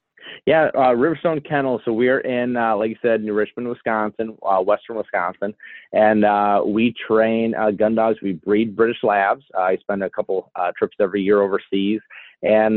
Yeah, 0.45 0.69
uh, 0.73 0.93
Riverstone 0.95 1.47
Kennel. 1.47 1.81
So 1.85 1.93
we 1.93 2.09
are 2.09 2.19
in, 2.19 2.57
uh, 2.57 2.75
like 2.75 2.89
you 2.89 2.95
said, 3.01 3.23
New 3.23 3.33
Richmond, 3.33 3.69
Wisconsin, 3.69 4.37
uh, 4.43 4.59
Western 4.59 4.97
Wisconsin, 4.97 5.53
and 5.93 6.25
uh, 6.25 6.63
we 6.65 6.93
train 7.07 7.53
uh, 7.55 7.71
gun 7.71 7.95
dogs. 7.95 8.19
We 8.21 8.33
breed 8.33 8.75
British 8.75 9.03
Labs. 9.03 9.43
I 9.57 9.77
spend 9.77 10.03
a 10.03 10.09
couple 10.09 10.51
trips 10.77 10.97
every 10.99 11.21
year 11.21 11.41
overseas, 11.41 12.01
and 12.43 12.75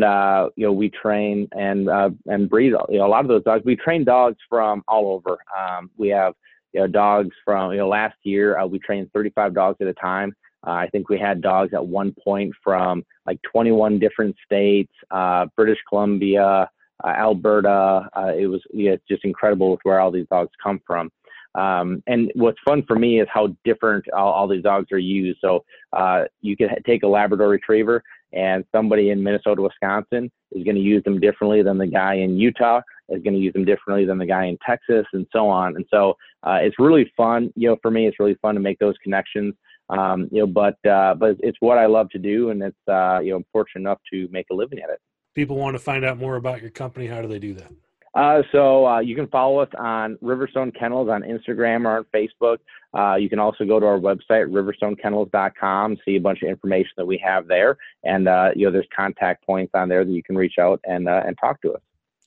you 0.57 0.67
know 0.67 0.73
we 0.73 0.91
train 0.91 1.49
and 1.53 1.89
and 2.27 2.51
breed 2.51 2.73
you 2.89 2.99
know, 2.99 3.07
a 3.07 3.09
lot 3.09 3.25
of 3.25 3.29
those 3.29 3.45
dogs. 3.45 3.65
We 3.65 3.77
train 3.77 4.05
dogs 4.05 4.37
from 4.49 4.83
all 4.89 5.13
over. 5.13 5.39
Um, 5.57 5.91
we 5.97 6.09
have 6.09 6.35
you 6.73 6.81
know 6.81 6.87
dogs 6.87 7.35
from 7.45 7.73
you 7.73 7.79
know 7.79 7.89
last 7.89 8.17
year 8.25 8.65
we 8.67 8.79
trained 8.79 9.11
35 9.13 9.55
dogs 9.55 9.79
at 9.81 9.87
a 9.87 9.95
time. 9.95 10.35
Uh, 10.67 10.71
I 10.71 10.89
think 10.89 11.09
we 11.09 11.19
had 11.19 11.43
dogs 11.43 11.75
at 11.75 11.87
one 11.87 12.15
point 12.25 12.55
from 12.63 13.05
like 13.27 13.39
21 13.43 13.99
different 13.99 14.35
states, 14.45 14.93
uh, 15.11 15.47
British 15.57 15.79
Columbia, 15.89 16.71
uh, 17.03 17.09
Alberta. 17.09 18.09
Uh, 18.17 18.33
it 18.37 18.47
was 18.47 18.63
yeah, 18.73 18.97
just 19.09 19.25
incredible 19.25 19.71
with 19.71 19.81
where 19.83 20.01
all 20.01 20.11
these 20.11 20.27
dogs 20.31 20.51
come 20.63 20.81
from. 20.87 21.11
Um, 21.55 22.03
and 22.09 22.33
what's 22.35 22.59
fun 22.65 22.83
for 22.87 22.99
me 22.99 23.21
is 23.21 23.29
how 23.33 23.57
different 23.65 24.05
all, 24.13 24.33
all 24.33 24.49
these 24.49 24.63
dogs 24.63 24.91
are 24.91 24.99
used. 24.99 25.39
So 25.41 25.65
uh, 25.93 26.25
you 26.41 26.57
can 26.57 26.69
take 26.85 27.05
a 27.05 27.09
Labrador 27.09 27.49
Retriever, 27.49 28.03
and 28.33 28.65
somebody 28.73 29.11
in 29.11 29.23
Minnesota, 29.23 29.63
Wisconsin 29.63 30.31
is 30.51 30.65
going 30.65 30.75
to 30.75 30.83
use 30.83 31.05
them 31.05 31.21
differently 31.21 31.63
than 31.63 31.79
the 31.79 31.87
guy 31.87 32.15
in 32.15 32.37
Utah 32.37 32.81
is 33.09 33.23
going 33.23 33.35
to 33.35 33.41
use 33.41 33.53
them 33.53 33.65
differently 33.65 34.05
than 34.05 34.19
the 34.19 34.27
guy 34.27 34.47
in 34.47 34.59
Texas, 34.67 35.07
and 35.13 35.27
so 35.33 35.49
on. 35.49 35.77
And 35.77 35.85
so 35.91 36.17
uh, 36.43 36.59
it's 36.61 36.79
really 36.79 37.11
fun. 37.17 37.53
You 37.55 37.69
know, 37.69 37.77
for 37.83 37.91
me, 37.91 38.07
it's 38.07 38.19
really 38.19 38.37
fun 38.41 38.55
to 38.55 38.61
make 38.61 38.79
those 38.79 38.97
connections. 39.03 39.55
Um, 39.91 40.29
you 40.33 40.41
know, 40.41 40.47
but 40.47 40.77
uh, 40.89 41.15
but 41.15 41.37
it's 41.41 41.59
what 41.61 41.79
I 41.79 41.87
love 41.87 42.09
to 42.11 42.19
do, 42.19 42.51
and 42.51 42.63
it's 42.63 42.89
uh, 42.89 43.19
you 43.21 43.31
know 43.31 43.37
I'm 43.37 43.45
fortunate 43.53 43.83
enough 43.83 43.99
to 44.13 44.29
make 44.31 44.47
a 44.51 44.55
living 44.55 44.79
at 44.79 44.91
it. 44.91 45.01
People 45.35 45.57
want 45.57 45.75
to 45.75 45.79
find 45.79 46.05
out 46.05 46.19
more 46.19 46.37
about 46.37 46.61
your 46.61 46.71
company. 46.71 47.07
How 47.07 47.23
do 47.23 47.29
they 47.29 47.39
do 47.39 47.55
that? 47.55 47.71
Uh, 48.15 48.43
so 48.53 48.87
uh, 48.87 49.01
you 49.01 49.17
can 49.17 49.27
follow 49.27 49.59
us 49.59 49.69
on 49.77 50.17
Riverstone 50.23 50.77
Kennels 50.79 51.09
on 51.09 51.23
Instagram 51.23 51.85
or 51.85 51.99
on 51.99 52.05
Facebook. 52.15 52.59
Uh, 52.97 53.17
you 53.17 53.29
can 53.29 53.41
also 53.41 53.65
go 53.65 53.81
to 53.81 53.87
our 53.87 53.99
website, 53.99 54.47
riverstonekennels.com, 54.53 55.97
see 56.05 56.15
a 56.15 56.21
bunch 56.21 56.43
of 56.43 56.49
information 56.49 56.93
that 56.97 57.07
we 57.07 57.19
have 57.25 57.49
there. 57.49 57.77
And, 58.05 58.29
uh, 58.29 58.51
you 58.55 58.67
know, 58.67 58.71
there's 58.71 58.87
contact 58.97 59.45
points 59.45 59.73
on 59.75 59.89
there 59.89 60.05
that 60.05 60.13
you 60.13 60.23
can 60.23 60.37
reach 60.37 60.59
out 60.61 60.81
and, 60.85 61.09
uh, 61.09 61.23
and 61.27 61.37
talk 61.41 61.61
to 61.63 61.73
us. 61.73 61.81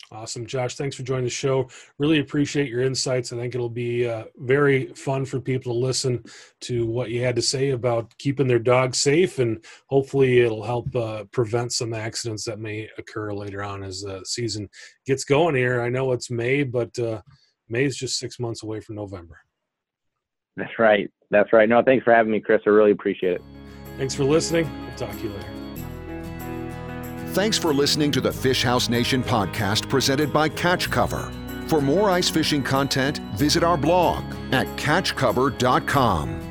Awesome, 0.10 0.46
Josh. 0.46 0.76
Thanks 0.76 0.96
for 0.96 1.04
joining 1.04 1.26
the 1.26 1.30
show. 1.30 1.70
Really 1.98 2.20
appreciate 2.20 2.70
your 2.70 2.82
insights. 2.82 3.34
I 3.34 3.38
think 3.38 3.54
it'll 3.54 3.70
be 3.70 4.08
uh, 4.08 4.26
very 4.38 4.88
fun 4.94 5.26
for 5.26 5.42
people 5.42 5.74
to 5.74 5.80
listen 5.80 6.24
to 6.62 6.86
what 6.86 7.10
you 7.10 7.22
had 7.22 7.36
to 7.36 7.42
say 7.42 7.72
about 7.72 8.18
keeping 8.18 8.48
their 8.48 8.60
dogs 8.60 9.00
safe, 9.00 9.40
and 9.40 9.64
hopefully, 9.88 10.40
it'll 10.40 10.64
help 10.64 10.96
uh, 10.96 11.26
prevent 11.32 11.74
some 11.74 11.94
accidents 11.94 12.46
that 12.46 12.60
may 12.60 12.90
occur 12.98 13.34
later 13.34 13.62
on 13.62 13.84
as 13.84 14.02
the 14.02 14.22
season 14.24 14.70
gets 15.06 15.26
going 15.26 15.56
here. 15.56 15.82
I 15.82 15.90
know 15.90 16.14
it's 16.14 16.32
May, 16.32 16.64
but 16.64 16.98
uh, 16.98 17.22
May 17.68 17.84
is 17.84 17.98
just 17.98 18.18
six 18.18 18.40
months 18.40 18.64
away 18.64 18.80
from 18.80 18.96
November. 18.96 19.40
That's 20.56 20.80
right. 20.80 21.12
That's 21.32 21.52
right. 21.52 21.68
No, 21.68 21.84
thanks 21.84 22.06
for 22.06 22.14
having 22.14 22.32
me, 22.32 22.40
Chris. 22.40 22.62
I 22.66 22.70
really 22.70 22.92
appreciate 22.92 23.34
it. 23.34 23.42
Thanks 23.98 24.16
for 24.16 24.24
listening. 24.24 24.70
We'll 24.86 24.96
talk 24.96 25.12
to 25.18 25.24
you 25.24 25.30
later. 25.30 25.57
Thanks 27.38 27.56
for 27.56 27.72
listening 27.72 28.12
to 28.13 28.20
the 28.20 28.32
Fish 28.32 28.63
House 28.63 28.89
Nation 28.89 29.22
podcast 29.22 29.88
presented 29.88 30.34
by 30.34 30.50
Catch 30.50 30.89
Cover. 30.89 31.32
For 31.67 31.79
more 31.79 32.10
ice 32.10 32.32
fishing 32.32 32.63
content, 32.63 33.20
visit 33.36 33.63
our 33.63 33.77
blog 33.77 34.24
at 34.51 34.65
catchcover.com. 34.75 36.47